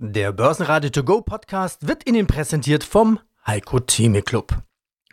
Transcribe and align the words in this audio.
Der 0.00 0.30
Börsenradio 0.30 0.90
To 0.90 1.02
Go 1.02 1.22
Podcast 1.22 1.88
wird 1.88 2.08
Ihnen 2.08 2.28
präsentiert 2.28 2.84
vom 2.84 3.18
Heiko 3.44 3.80
Theme 3.80 4.22
Club. 4.22 4.56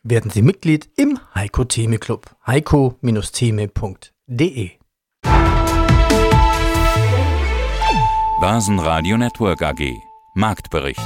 Werden 0.03 0.29
Sie 0.29 0.43
Mitglied 0.43 0.87
im 0.95 1.17
Heiko 1.33 1.63
Theme 1.63 1.97
Club. 1.97 2.29
heiko-theme.de 2.45 4.69
Börsenradio 8.39 9.17
Network 9.17 9.63
AG 9.63 9.91
Marktbericht. 10.35 11.01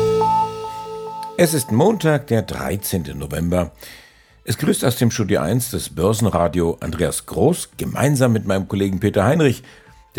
Es 1.37 1.53
ist 1.53 1.71
Montag, 1.71 2.27
der 2.27 2.41
13. 2.41 3.17
November. 3.17 3.71
Es 4.43 4.57
grüßt 4.57 4.83
aus 4.83 4.97
dem 4.97 5.09
Studio 5.09 5.39
1 5.39 5.71
des 5.71 5.95
Börsenradio 5.95 6.75
Andreas 6.81 7.27
Groß 7.27 7.69
gemeinsam 7.77 8.33
mit 8.33 8.45
meinem 8.45 8.67
Kollegen 8.67 8.99
Peter 8.99 9.23
Heinrich 9.23 9.63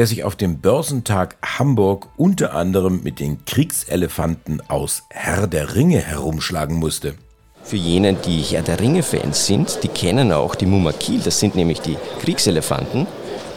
der 0.00 0.06
sich 0.06 0.24
auf 0.24 0.34
dem 0.34 0.60
Börsentag 0.60 1.36
Hamburg 1.42 2.08
unter 2.16 2.54
anderem 2.54 3.02
mit 3.02 3.20
den 3.20 3.44
Kriegselefanten 3.44 4.62
aus 4.66 5.02
Herr 5.10 5.46
der 5.46 5.74
Ringe 5.74 5.98
herumschlagen 5.98 6.76
musste. 6.76 7.16
Für 7.64 7.76
jene, 7.76 8.14
die 8.14 8.40
Herr 8.40 8.62
der 8.62 8.80
Ringe-Fans 8.80 9.46
sind, 9.46 9.80
die 9.82 9.88
kennen 9.88 10.32
auch 10.32 10.54
die 10.54 10.64
Mumakil, 10.64 11.20
das 11.20 11.38
sind 11.38 11.54
nämlich 11.54 11.82
die 11.82 11.98
Kriegselefanten. 12.22 13.06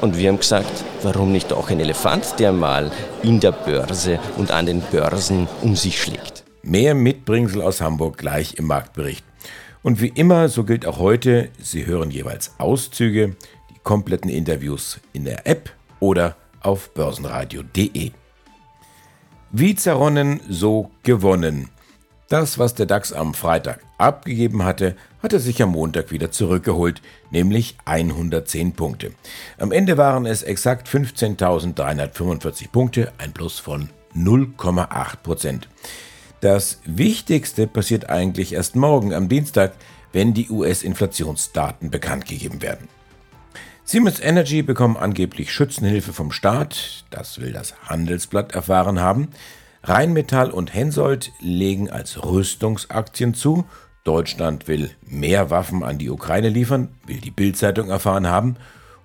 Und 0.01 0.17
wir 0.17 0.27
haben 0.27 0.37
gesagt, 0.37 0.83
warum 1.01 1.31
nicht 1.31 1.53
auch 1.53 1.69
ein 1.69 1.79
Elefant, 1.79 2.37
der 2.39 2.51
mal 2.51 2.91
in 3.21 3.39
der 3.39 3.53
Börse 3.53 4.19
und 4.35 4.51
an 4.51 4.65
den 4.65 4.81
Börsen 4.81 5.47
um 5.61 5.77
sich 5.77 6.01
schlägt. 6.01 6.43
Mehr 6.61 6.93
Mitbringsel 6.93 7.61
aus 7.61 7.79
Hamburg 7.79 8.17
gleich 8.17 8.55
im 8.55 8.65
Marktbericht. 8.65 9.23
Und 9.81 10.01
wie 10.01 10.09
immer, 10.09 10.49
so 10.49 10.65
gilt 10.65 10.85
auch 10.85 10.99
heute, 10.99 11.47
Sie 11.61 11.85
hören 11.85 12.11
jeweils 12.11 12.51
Auszüge, 12.57 13.37
die 13.69 13.79
kompletten 13.81 14.29
Interviews 14.29 14.99
in 15.13 15.23
der 15.23 15.47
App 15.47 15.71
oder 16.03 16.35
auf 16.59 16.93
börsenradio.de. 16.93 18.11
Wie 19.51 19.75
zerronnen, 19.75 20.41
so 20.49 20.91
gewonnen. 21.03 21.69
Das, 22.27 22.59
was 22.59 22.73
der 22.73 22.87
DAX 22.87 23.13
am 23.13 23.33
Freitag 23.33 23.79
abgegeben 23.97 24.65
hatte, 24.65 24.97
hat 25.21 25.31
er 25.31 25.39
sich 25.39 25.63
am 25.63 25.69
Montag 25.69 26.11
wieder 26.11 26.29
zurückgeholt, 26.29 27.01
nämlich 27.31 27.77
110 27.85 28.73
Punkte. 28.73 29.13
Am 29.57 29.71
Ende 29.71 29.97
waren 29.97 30.25
es 30.25 30.43
exakt 30.43 30.89
15.345 30.89 32.69
Punkte, 32.69 33.13
ein 33.17 33.31
Plus 33.31 33.59
von 33.59 33.89
0,8 34.13 35.17
Prozent. 35.23 35.69
Das 36.41 36.81
Wichtigste 36.85 37.65
passiert 37.65 38.09
eigentlich 38.09 38.51
erst 38.51 38.75
morgen 38.75 39.13
am 39.13 39.29
Dienstag, 39.29 39.73
wenn 40.11 40.33
die 40.33 40.49
US-Inflationsdaten 40.49 41.91
bekannt 41.91 42.25
gegeben 42.25 42.61
werden. 42.61 42.89
Siemens 43.85 44.21
Energy 44.21 44.61
bekommen 44.61 44.95
angeblich 44.95 45.51
Schützenhilfe 45.51 46.13
vom 46.13 46.31
Staat, 46.31 47.03
das 47.09 47.41
will 47.41 47.51
das 47.51 47.75
Handelsblatt 47.83 48.53
erfahren 48.53 49.01
haben. 49.01 49.27
Rheinmetall 49.83 50.51
und 50.51 50.73
Hensoldt 50.73 51.33
legen 51.41 51.89
als 51.89 52.23
Rüstungsaktien 52.23 53.33
zu. 53.33 53.65
Deutschland 54.05 54.69
will 54.69 54.89
mehr 55.05 55.49
Waffen 55.49 55.83
an 55.83 55.97
die 55.97 56.09
Ukraine 56.09 56.47
liefern, 56.47 56.95
will 57.05 57.19
die 57.19 57.31
Bildzeitung 57.31 57.89
erfahren 57.89 58.27
haben. 58.27 58.55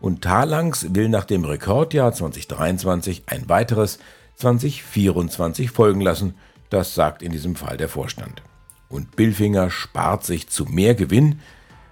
Und 0.00 0.22
Talangs 0.22 0.94
will 0.94 1.08
nach 1.08 1.24
dem 1.24 1.44
Rekordjahr 1.44 2.12
2023 2.12 3.24
ein 3.26 3.48
weiteres 3.48 3.98
2024 4.36 5.72
folgen 5.72 6.00
lassen. 6.00 6.34
Das 6.70 6.94
sagt 6.94 7.22
in 7.22 7.32
diesem 7.32 7.56
Fall 7.56 7.76
der 7.78 7.88
Vorstand. 7.88 8.42
Und 8.88 9.16
Billfinger 9.16 9.70
spart 9.70 10.24
sich 10.24 10.48
zu 10.48 10.66
mehr 10.66 10.94
Gewinn, 10.94 11.40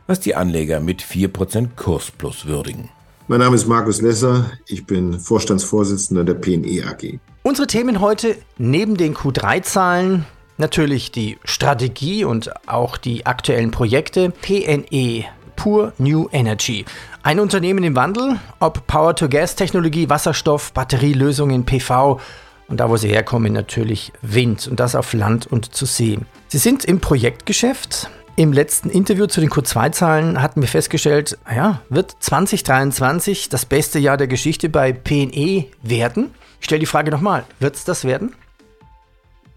was 0.07 0.21
die 0.21 0.35
Anleger 0.35 0.81
mit 0.81 1.03
4% 1.03 1.71
Kursplus 1.77 2.47
würdigen. 2.47 2.91
Mein 3.29 3.41
Name 3.41 3.57
ist 3.57 3.67
Markus 3.67 4.01
Lesser, 4.01 4.53
ich 4.69 4.87
bin 4.87 5.19
Vorstandsvorsitzender 5.19 6.23
der 6.23 6.35
PNE 6.35 6.85
AG. 6.87 7.19
Unsere 7.43 7.67
Themen 7.67 8.01
heute 8.01 8.37
neben 8.57 8.97
den 8.97 9.15
Q3-Zahlen 9.15 10.25
natürlich 10.59 11.11
die 11.11 11.39
Strategie 11.45 12.25
und 12.25 12.51
auch 12.69 12.97
die 12.97 13.27
aktuellen 13.27 13.71
Projekte. 13.71 14.31
PNE, 14.31 15.25
Pure 15.57 15.93
New 15.99 16.29
Energy. 16.33 16.85
Ein 17.23 17.41
Unternehmen 17.41 17.83
im 17.83 17.97
Wandel, 17.97 18.39
ob 18.61 18.87
Power-to-Gas-Technologie, 18.87 20.09
Wasserstoff, 20.09 20.73
Batterielösungen, 20.73 21.65
PV 21.65 22.21
und 22.69 22.81
da, 22.81 22.89
wo 22.89 22.97
sie 22.97 23.09
herkommen, 23.09 23.53
natürlich 23.53 24.13
Wind 24.23 24.69
und 24.69 24.81
das 24.81 24.95
auf 24.95 25.13
Land 25.13 25.47
und 25.47 25.75
zu 25.75 25.87
See. 25.87 26.19
Sie 26.49 26.59
sind 26.59 26.85
im 26.85 27.01
Projektgeschäft, 27.01 28.11
im 28.37 28.53
letzten 28.53 28.91
Interview 28.91 29.27
zu 29.27 29.41
den 29.41 29.51
Q2-Zahlen 29.51 30.43
hatten 30.43 30.61
wir 30.61 30.69
festgestellt, 30.69 31.39
ja, 31.51 31.81
wird 31.89 32.15
2023 32.21 33.49
das 33.49 33.65
beste 33.65 33.99
Jahr 33.99 34.19
der 34.19 34.29
Geschichte 34.29 34.69
bei 34.69 34.93
PNE 34.93 35.65
werden? 35.83 36.31
Ich 36.61 36.67
stelle 36.67 36.81
die 36.81 36.87
Frage 36.87 37.11
nochmal, 37.11 37.45
wird 37.61 37.77
es 37.77 37.85
das 37.85 38.05
werden? 38.05 38.35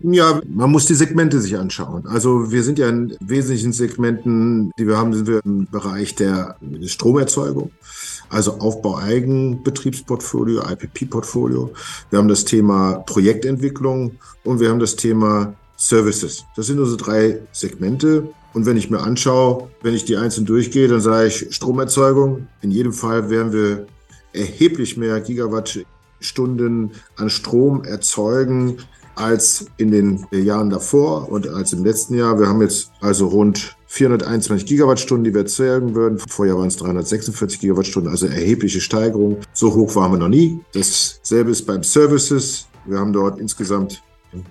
Ja, 0.02 0.40
man 0.48 0.72
muss 0.72 0.86
die 0.86 0.94
Segmente 0.94 1.42
sich 1.42 1.58
anschauen. 1.58 2.08
Also 2.08 2.52
wir 2.52 2.64
sind 2.64 2.80
ja 2.80 2.88
in 2.88 3.18
wesentlichen 3.20 3.74
Segmenten, 3.74 4.72
die 4.80 4.88
wir 4.88 4.98
haben, 4.98 5.14
sind 5.14 5.28
wir 5.28 5.42
im 5.44 5.68
Bereich 5.70 6.16
der 6.16 6.56
Stromerzeugung, 6.86 7.72
also 8.30 8.60
Aufbau 8.60 8.98
Eigenbetriebsportfolio, 8.98 10.62
IPP-Portfolio. 10.62 11.74
Wir 12.12 12.20
haben 12.20 12.30
das 12.30 12.46
Thema 12.46 13.04
Projektentwicklung 13.06 14.14
und 14.46 14.62
wir 14.62 14.70
haben 14.70 14.80
das 14.80 14.96
Thema 14.96 15.54
Services. 15.76 16.46
Das 16.56 16.68
sind 16.68 16.80
unsere 16.80 16.98
drei 16.98 17.40
Segmente. 17.52 18.30
Und 18.54 18.66
wenn 18.66 18.78
ich 18.78 18.90
mir 18.90 19.00
anschaue, 19.00 19.70
wenn 19.82 19.94
ich 19.94 20.06
die 20.06 20.18
einzeln 20.18 20.46
durchgehe, 20.46 20.88
dann 20.88 21.02
sage 21.02 21.28
ich 21.28 21.54
Stromerzeugung. 21.56 22.48
In 22.62 22.72
jedem 22.72 22.94
Fall 22.94 23.30
werden 23.30 23.54
wir 23.54 23.86
erheblich 24.34 24.98
mehr 24.98 25.22
Gigawattstunden 25.22 26.92
an 27.16 27.30
Strom 27.30 27.84
erzeugen 27.84 28.78
als 29.16 29.66
in 29.78 29.92
den 29.92 30.26
Jahren 30.32 30.70
davor 30.70 31.30
und 31.30 31.48
als 31.50 31.74
im 31.74 31.84
letzten 31.84 32.16
Jahr. 32.16 32.40
Wir 32.40 32.48
haben 32.48 32.62
jetzt 32.62 32.92
also 33.02 33.28
rund 33.28 33.76
421 33.88 34.66
Gigawattstunden, 34.66 35.26
die 35.26 35.34
wir 35.34 35.42
erzeugen 35.42 35.94
würden. 35.94 36.20
Vorher 36.20 36.56
waren 36.56 36.68
es 36.68 36.78
346 36.78 37.60
Gigawattstunden, 37.60 38.12
also 38.12 38.28
erhebliche 38.28 38.80
Steigerung. 38.80 39.40
So 39.52 39.74
hoch 39.76 39.96
waren 39.96 40.14
wir 40.14 40.20
noch 40.20 40.30
nie. 40.30 40.60
Dasselbe 40.74 41.52
ist 41.52 41.66
beim 41.66 41.84
Services. 41.84 42.68
Wir 42.86 42.98
haben 42.98 43.12
dort 43.12 43.40
insgesamt 43.40 44.02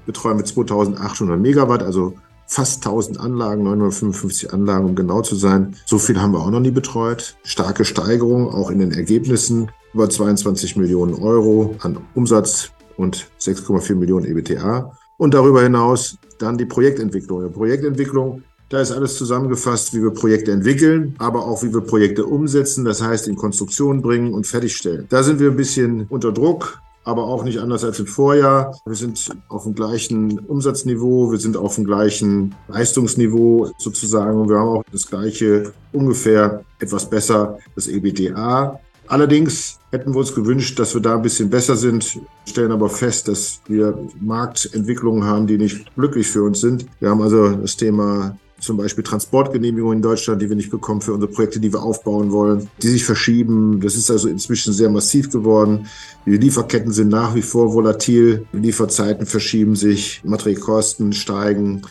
betreuen 0.06 0.38
wir 0.38 0.44
2800 0.44 1.38
Megawatt, 1.38 1.82
also 1.82 2.14
fast 2.48 2.84
1000 2.84 3.20
Anlagen, 3.20 3.62
955 3.62 4.52
Anlagen, 4.52 4.86
um 4.86 4.96
genau 4.96 5.22
zu 5.22 5.36
sein. 5.36 5.76
So 5.86 5.98
viel 5.98 6.20
haben 6.20 6.32
wir 6.32 6.40
auch 6.40 6.50
noch 6.50 6.60
nie 6.60 6.70
betreut. 6.70 7.36
Starke 7.44 7.84
Steigerung 7.84 8.48
auch 8.48 8.70
in 8.70 8.80
den 8.80 8.90
Ergebnissen. 8.90 9.70
Über 9.94 10.10
22 10.10 10.76
Millionen 10.76 11.14
Euro 11.14 11.76
an 11.80 11.98
Umsatz 12.14 12.70
und 12.96 13.28
6,4 13.40 13.94
Millionen 13.94 14.26
EBTA. 14.26 14.92
Und 15.18 15.34
darüber 15.34 15.62
hinaus 15.62 16.16
dann 16.38 16.58
die 16.58 16.66
Projektentwicklung. 16.66 17.42
Die 17.44 17.52
Projektentwicklung, 17.52 18.42
da 18.68 18.80
ist 18.80 18.92
alles 18.92 19.16
zusammengefasst, 19.16 19.94
wie 19.94 20.02
wir 20.02 20.10
Projekte 20.10 20.52
entwickeln, 20.52 21.14
aber 21.18 21.46
auch 21.46 21.62
wie 21.62 21.72
wir 21.72 21.80
Projekte 21.80 22.26
umsetzen, 22.26 22.84
das 22.84 23.02
heißt 23.02 23.28
in 23.28 23.36
Konstruktion 23.36 24.02
bringen 24.02 24.32
und 24.32 24.46
fertigstellen. 24.46 25.06
Da 25.08 25.22
sind 25.22 25.40
wir 25.40 25.50
ein 25.50 25.56
bisschen 25.56 26.06
unter 26.08 26.32
Druck 26.32 26.80
aber 27.08 27.24
auch 27.24 27.42
nicht 27.42 27.58
anders 27.58 27.84
als 27.84 27.98
im 27.98 28.06
Vorjahr. 28.06 28.78
Wir 28.84 28.94
sind 28.94 29.30
auf 29.48 29.64
dem 29.64 29.74
gleichen 29.74 30.40
Umsatzniveau, 30.40 31.32
wir 31.32 31.38
sind 31.38 31.56
auf 31.56 31.76
dem 31.76 31.84
gleichen 31.84 32.54
Leistungsniveau 32.68 33.70
sozusagen 33.78 34.38
und 34.38 34.50
wir 34.50 34.58
haben 34.58 34.68
auch 34.68 34.84
das 34.92 35.08
gleiche 35.08 35.72
ungefähr 35.92 36.62
etwas 36.78 37.08
besser, 37.08 37.58
das 37.74 37.88
EBDA. 37.88 38.78
Allerdings 39.06 39.78
hätten 39.90 40.12
wir 40.12 40.18
uns 40.18 40.34
gewünscht, 40.34 40.78
dass 40.78 40.92
wir 40.92 41.00
da 41.00 41.14
ein 41.14 41.22
bisschen 41.22 41.48
besser 41.48 41.76
sind, 41.76 42.20
stellen 42.46 42.72
aber 42.72 42.90
fest, 42.90 43.26
dass 43.26 43.62
wir 43.68 43.98
Marktentwicklungen 44.20 45.24
haben, 45.24 45.46
die 45.46 45.56
nicht 45.56 45.94
glücklich 45.94 46.26
für 46.26 46.42
uns 46.42 46.60
sind. 46.60 46.84
Wir 47.00 47.08
haben 47.08 47.22
also 47.22 47.52
das 47.52 47.74
Thema 47.74 48.36
zum 48.58 48.76
Beispiel 48.76 49.04
Transportgenehmigungen 49.04 49.98
in 49.98 50.02
Deutschland, 50.02 50.42
die 50.42 50.48
wir 50.48 50.56
nicht 50.56 50.70
bekommen 50.70 51.00
für 51.00 51.12
unsere 51.12 51.30
Projekte, 51.30 51.60
die 51.60 51.72
wir 51.72 51.82
aufbauen 51.82 52.32
wollen, 52.32 52.68
die 52.82 52.88
sich 52.88 53.04
verschieben. 53.04 53.80
Das 53.80 53.94
ist 53.94 54.10
also 54.10 54.28
inzwischen 54.28 54.72
sehr 54.72 54.90
massiv 54.90 55.30
geworden. 55.30 55.86
Die 56.26 56.36
Lieferketten 56.36 56.92
sind 56.92 57.08
nach 57.08 57.34
wie 57.34 57.42
vor 57.42 57.72
volatil. 57.72 58.46
Die 58.52 58.58
Lieferzeiten 58.58 59.26
verschieben 59.26 59.76
sich, 59.76 60.20
Materialkosten 60.24 61.12
steigen. 61.12 61.82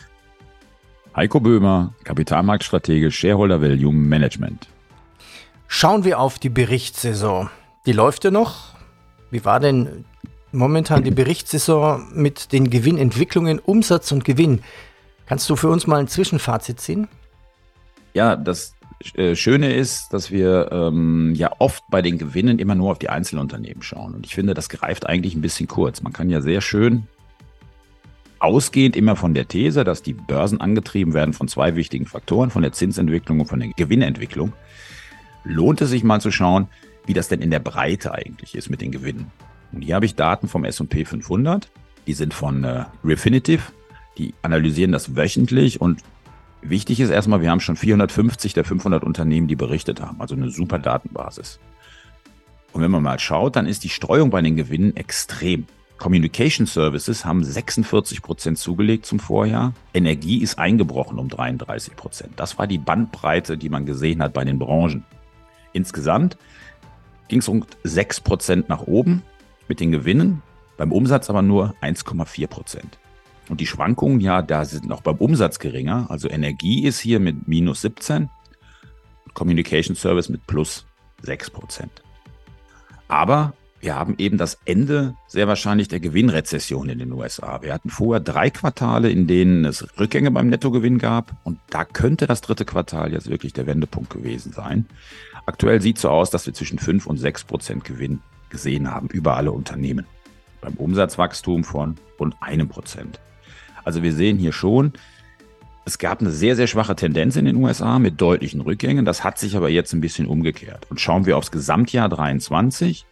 Heiko 1.16 1.40
Böhmer, 1.40 1.94
Kapitalmarktstratege, 2.04 3.10
Shareholder 3.10 3.60
Value 3.60 3.92
Management. 3.92 4.68
Schauen 5.66 6.04
wir 6.04 6.20
auf 6.20 6.38
die 6.38 6.48
Berichtssaison. 6.48 7.50
Die 7.86 7.92
läuft 7.92 8.24
ja 8.24 8.30
noch. 8.30 8.74
Wie 9.30 9.44
war 9.44 9.60
denn 9.60 10.04
momentan 10.52 11.04
die 11.04 11.10
Berichtssaison 11.10 12.08
mit 12.14 12.52
den 12.52 12.70
Gewinnentwicklungen, 12.70 13.58
Umsatz 13.58 14.12
und 14.12 14.24
Gewinn? 14.24 14.60
Kannst 15.28 15.48
du 15.50 15.56
für 15.56 15.68
uns 15.68 15.86
mal 15.86 16.00
ein 16.00 16.08
Zwischenfazit 16.08 16.80
ziehen? 16.80 17.06
Ja, 18.14 18.34
das 18.34 18.74
äh, 19.14 19.34
Schöne 19.36 19.74
ist, 19.74 20.10
dass 20.14 20.30
wir 20.30 20.70
ähm, 20.72 21.34
ja 21.34 21.52
oft 21.58 21.84
bei 21.90 22.00
den 22.00 22.16
Gewinnen 22.16 22.58
immer 22.58 22.74
nur 22.74 22.92
auf 22.92 22.98
die 22.98 23.10
Einzelunternehmen 23.10 23.82
schauen. 23.82 24.14
Und 24.14 24.24
ich 24.24 24.34
finde, 24.34 24.54
das 24.54 24.70
greift 24.70 25.06
eigentlich 25.06 25.34
ein 25.34 25.42
bisschen 25.42 25.68
kurz. 25.68 26.02
Man 26.02 26.14
kann 26.14 26.30
ja 26.30 26.40
sehr 26.40 26.62
schön 26.62 27.06
ausgehend 28.38 28.96
immer 28.96 29.16
von 29.16 29.34
der 29.34 29.46
These, 29.46 29.84
dass 29.84 30.02
die 30.02 30.14
Börsen 30.14 30.62
angetrieben 30.62 31.12
werden 31.12 31.34
von 31.34 31.46
zwei 31.46 31.76
wichtigen 31.76 32.06
Faktoren, 32.06 32.50
von 32.50 32.62
der 32.62 32.72
Zinsentwicklung 32.72 33.40
und 33.40 33.46
von 33.46 33.60
der 33.60 33.68
Gewinnentwicklung, 33.68 34.54
lohnt 35.44 35.82
es 35.82 35.90
sich 35.90 36.04
mal 36.04 36.22
zu 36.22 36.30
schauen, 36.30 36.68
wie 37.04 37.12
das 37.12 37.28
denn 37.28 37.42
in 37.42 37.50
der 37.50 37.58
Breite 37.58 38.12
eigentlich 38.14 38.54
ist 38.54 38.70
mit 38.70 38.80
den 38.80 38.92
Gewinnen. 38.92 39.30
Und 39.72 39.82
hier 39.82 39.94
habe 39.94 40.06
ich 40.06 40.14
Daten 40.14 40.48
vom 40.48 40.64
S&P 40.64 41.04
500 41.04 41.68
Die 42.06 42.14
sind 42.14 42.32
von 42.32 42.64
äh, 42.64 42.86
Refinitiv. 43.04 43.72
Die 44.18 44.34
analysieren 44.42 44.92
das 44.92 45.16
wöchentlich 45.16 45.80
und 45.80 46.02
wichtig 46.60 47.00
ist 47.00 47.10
erstmal, 47.10 47.40
wir 47.40 47.50
haben 47.50 47.60
schon 47.60 47.76
450 47.76 48.52
der 48.52 48.64
500 48.64 49.04
Unternehmen, 49.04 49.46
die 49.46 49.56
berichtet 49.56 50.00
haben. 50.00 50.20
Also 50.20 50.34
eine 50.34 50.50
super 50.50 50.78
Datenbasis. 50.78 51.60
Und 52.72 52.82
wenn 52.82 52.90
man 52.90 53.02
mal 53.02 53.18
schaut, 53.18 53.56
dann 53.56 53.66
ist 53.66 53.84
die 53.84 53.88
Streuung 53.88 54.30
bei 54.30 54.42
den 54.42 54.56
Gewinnen 54.56 54.96
extrem. 54.96 55.66
Communication 55.98 56.66
Services 56.66 57.24
haben 57.24 57.42
46 57.42 58.22
Prozent 58.22 58.58
zugelegt 58.58 59.04
zum 59.04 59.18
Vorjahr. 59.18 59.72
Energie 59.94 60.38
ist 60.38 60.58
eingebrochen 60.58 61.18
um 61.18 61.28
33 61.28 61.96
Prozent. 61.96 62.32
Das 62.36 62.58
war 62.58 62.66
die 62.66 62.78
Bandbreite, 62.78 63.58
die 63.58 63.68
man 63.68 63.84
gesehen 63.84 64.22
hat 64.22 64.32
bei 64.32 64.44
den 64.44 64.58
Branchen. 64.58 65.04
Insgesamt 65.72 66.36
ging 67.26 67.40
es 67.40 67.48
um 67.48 67.64
6 67.82 68.20
Prozent 68.20 68.68
nach 68.68 68.82
oben 68.82 69.22
mit 69.66 69.80
den 69.80 69.90
Gewinnen, 69.90 70.42
beim 70.76 70.92
Umsatz 70.92 71.30
aber 71.30 71.42
nur 71.42 71.74
1,4 71.82 72.46
Prozent. 72.46 72.98
Und 73.48 73.60
die 73.60 73.66
Schwankungen, 73.66 74.20
ja, 74.20 74.42
da 74.42 74.64
sind 74.64 74.86
noch 74.86 75.00
beim 75.00 75.16
Umsatz 75.16 75.58
geringer. 75.58 76.06
Also 76.10 76.28
Energie 76.28 76.84
ist 76.84 77.00
hier 77.00 77.18
mit 77.20 77.48
minus 77.48 77.80
17, 77.80 78.28
Communication 79.34 79.96
Service 79.96 80.28
mit 80.28 80.46
plus 80.46 80.86
6 81.22 81.50
Prozent. 81.50 82.02
Aber 83.08 83.54
wir 83.80 83.94
haben 83.94 84.16
eben 84.18 84.38
das 84.38 84.58
Ende 84.64 85.14
sehr 85.28 85.46
wahrscheinlich 85.46 85.86
der 85.86 86.00
Gewinnrezession 86.00 86.88
in 86.88 86.98
den 86.98 87.12
USA. 87.12 87.62
Wir 87.62 87.72
hatten 87.72 87.90
vorher 87.90 88.20
drei 88.20 88.50
Quartale, 88.50 89.08
in 89.10 89.26
denen 89.26 89.64
es 89.64 89.86
Rückgänge 89.98 90.32
beim 90.32 90.48
Nettogewinn 90.48 90.98
gab. 90.98 91.36
Und 91.44 91.60
da 91.70 91.84
könnte 91.84 92.26
das 92.26 92.40
dritte 92.40 92.64
Quartal 92.64 93.12
jetzt 93.12 93.30
wirklich 93.30 93.52
der 93.52 93.66
Wendepunkt 93.66 94.10
gewesen 94.10 94.52
sein. 94.52 94.86
Aktuell 95.46 95.80
sieht 95.80 95.96
es 95.96 96.02
so 96.02 96.10
aus, 96.10 96.30
dass 96.30 96.46
wir 96.46 96.54
zwischen 96.54 96.78
5 96.78 97.06
und 97.06 97.18
6 97.18 97.44
Prozent 97.44 97.84
Gewinn 97.84 98.20
gesehen 98.50 98.90
haben 98.90 99.08
über 99.08 99.36
alle 99.36 99.52
Unternehmen. 99.52 100.06
Beim 100.60 100.74
Umsatzwachstum 100.74 101.62
von 101.62 101.96
rund 102.18 102.34
einem 102.40 102.68
Prozent. 102.68 103.20
Also 103.88 104.02
wir 104.02 104.12
sehen 104.12 104.36
hier 104.36 104.52
schon, 104.52 104.92
es 105.86 105.96
gab 105.96 106.20
eine 106.20 106.30
sehr, 106.30 106.56
sehr 106.56 106.66
schwache 106.66 106.94
Tendenz 106.94 107.36
in 107.36 107.46
den 107.46 107.56
USA 107.56 107.98
mit 107.98 108.20
deutlichen 108.20 108.60
Rückgängen. 108.60 109.06
Das 109.06 109.24
hat 109.24 109.38
sich 109.38 109.56
aber 109.56 109.70
jetzt 109.70 109.94
ein 109.94 110.02
bisschen 110.02 110.26
umgekehrt. 110.26 110.86
Und 110.90 111.00
schauen 111.00 111.24
wir 111.24 111.38
aufs 111.38 111.50
Gesamtjahr 111.50 112.10
23, 112.10 113.06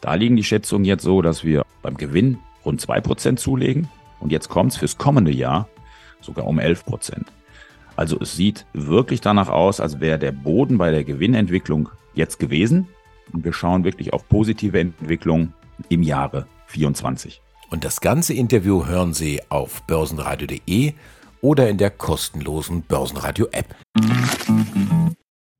da 0.00 0.14
liegen 0.14 0.36
die 0.36 0.42
Schätzungen 0.42 0.86
jetzt 0.86 1.02
so, 1.02 1.20
dass 1.20 1.44
wir 1.44 1.66
beim 1.82 1.98
Gewinn 1.98 2.38
rund 2.64 2.80
2% 2.80 3.36
zulegen. 3.36 3.90
Und 4.20 4.32
jetzt 4.32 4.48
kommt 4.48 4.72
es 4.72 4.78
fürs 4.78 4.96
kommende 4.96 5.32
Jahr 5.32 5.68
sogar 6.22 6.46
um 6.46 6.58
11%. 6.58 7.26
Also 7.96 8.18
es 8.18 8.34
sieht 8.34 8.64
wirklich 8.72 9.20
danach 9.20 9.50
aus, 9.50 9.80
als 9.80 10.00
wäre 10.00 10.18
der 10.18 10.32
Boden 10.32 10.78
bei 10.78 10.90
der 10.92 11.04
Gewinnentwicklung 11.04 11.90
jetzt 12.14 12.38
gewesen. 12.38 12.88
Und 13.34 13.44
wir 13.44 13.52
schauen 13.52 13.84
wirklich 13.84 14.14
auf 14.14 14.26
positive 14.30 14.80
Entwicklung 14.80 15.52
im 15.90 16.02
Jahre 16.02 16.46
24. 16.68 17.42
Und 17.72 17.84
das 17.84 18.02
ganze 18.02 18.34
Interview 18.34 18.84
hören 18.84 19.14
Sie 19.14 19.40
auf 19.48 19.82
börsenradio.de 19.86 20.92
oder 21.40 21.70
in 21.70 21.78
der 21.78 21.90
kostenlosen 21.90 22.82
Börsenradio-App. 22.82 23.74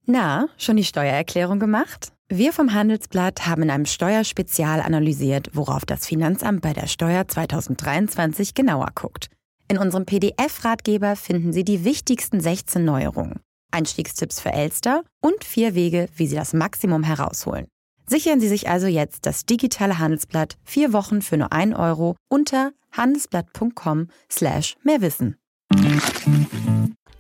Na, 0.05 0.47
schon 0.59 0.77
die 0.77 0.85
Steuererklärung 0.85 1.59
gemacht? 1.59 2.13
Wir 2.29 2.53
vom 2.53 2.75
Handelsblatt 2.75 3.47
haben 3.47 3.63
in 3.63 3.71
einem 3.71 3.87
Steuerspezial 3.87 4.83
analysiert, 4.83 5.49
worauf 5.55 5.87
das 5.87 6.07
Finanzamt 6.07 6.61
bei 6.61 6.75
der 6.75 6.87
Steuer 6.87 7.27
2023 7.27 8.53
genauer 8.53 8.89
guckt. 8.95 9.29
In 9.69 9.79
unserem 9.79 10.05
PDF-Ratgeber 10.05 11.17
finden 11.17 11.55
Sie 11.55 11.65
die 11.65 11.83
wichtigsten 11.83 12.41
16 12.41 12.85
Neuerungen, 12.85 13.41
Einstiegstipps 13.71 14.39
für 14.39 14.53
Elster 14.53 15.03
und 15.23 15.45
vier 15.45 15.75
Wege, 15.75 16.09
wie 16.17 16.27
Sie 16.27 16.37
das 16.37 16.53
Maximum 16.53 17.05
herausholen. 17.05 17.69
Sichern 18.07 18.41
Sie 18.41 18.49
sich 18.49 18.69
also 18.69 18.87
jetzt 18.87 19.27
das 19.27 19.47
digitale 19.47 19.99
Handelsblatt 19.99 20.57
vier 20.65 20.93
Wochen 20.93 21.23
für 21.23 21.37
nur 21.37 21.53
1 21.53 21.75
Euro 21.77 22.17
unter 22.29 22.73
handelsblatt.com 22.93 24.09
slash 24.31 24.77
mehrwissen. 24.83 25.37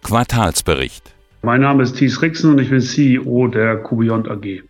Quartalsbericht. 0.02 1.14
Mein 1.42 1.60
Name 1.60 1.82
ist 1.82 1.96
Thies 1.96 2.20
Rixen 2.22 2.52
und 2.52 2.58
ich 2.60 2.70
bin 2.70 2.80
CEO 2.80 3.48
der 3.48 3.78
Kubiont 3.78 4.28
AG. 4.28 4.62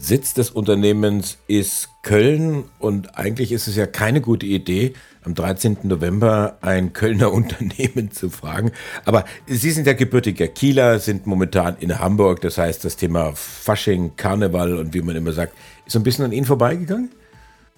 Sitz 0.00 0.32
des 0.32 0.50
Unternehmens 0.50 1.38
ist 1.48 1.88
Köln 2.02 2.64
und 2.78 3.18
eigentlich 3.18 3.52
ist 3.52 3.66
es 3.66 3.76
ja 3.76 3.86
keine 3.86 4.20
gute 4.20 4.46
Idee, 4.46 4.94
am 5.24 5.34
13. 5.34 5.78
November 5.82 6.56
ein 6.60 6.92
Kölner 6.92 7.32
Unternehmen 7.34 8.10
zu 8.10 8.30
fragen. 8.30 8.72
Aber 9.04 9.24
Sie 9.46 9.70
sind 9.70 9.86
ja 9.86 9.92
gebürtiger 9.92 10.46
Kieler, 10.46 10.98
sind 10.98 11.26
momentan 11.26 11.76
in 11.80 11.98
Hamburg. 11.98 12.40
Das 12.40 12.58
heißt, 12.58 12.84
das 12.84 12.96
Thema 12.96 13.32
Fasching, 13.34 14.12
Karneval 14.16 14.76
und 14.76 14.94
wie 14.94 15.02
man 15.02 15.16
immer 15.16 15.32
sagt, 15.32 15.54
ist 15.84 15.92
so 15.92 15.98
ein 15.98 16.04
bisschen 16.04 16.24
an 16.24 16.32
Ihnen 16.32 16.46
vorbeigegangen? 16.46 17.10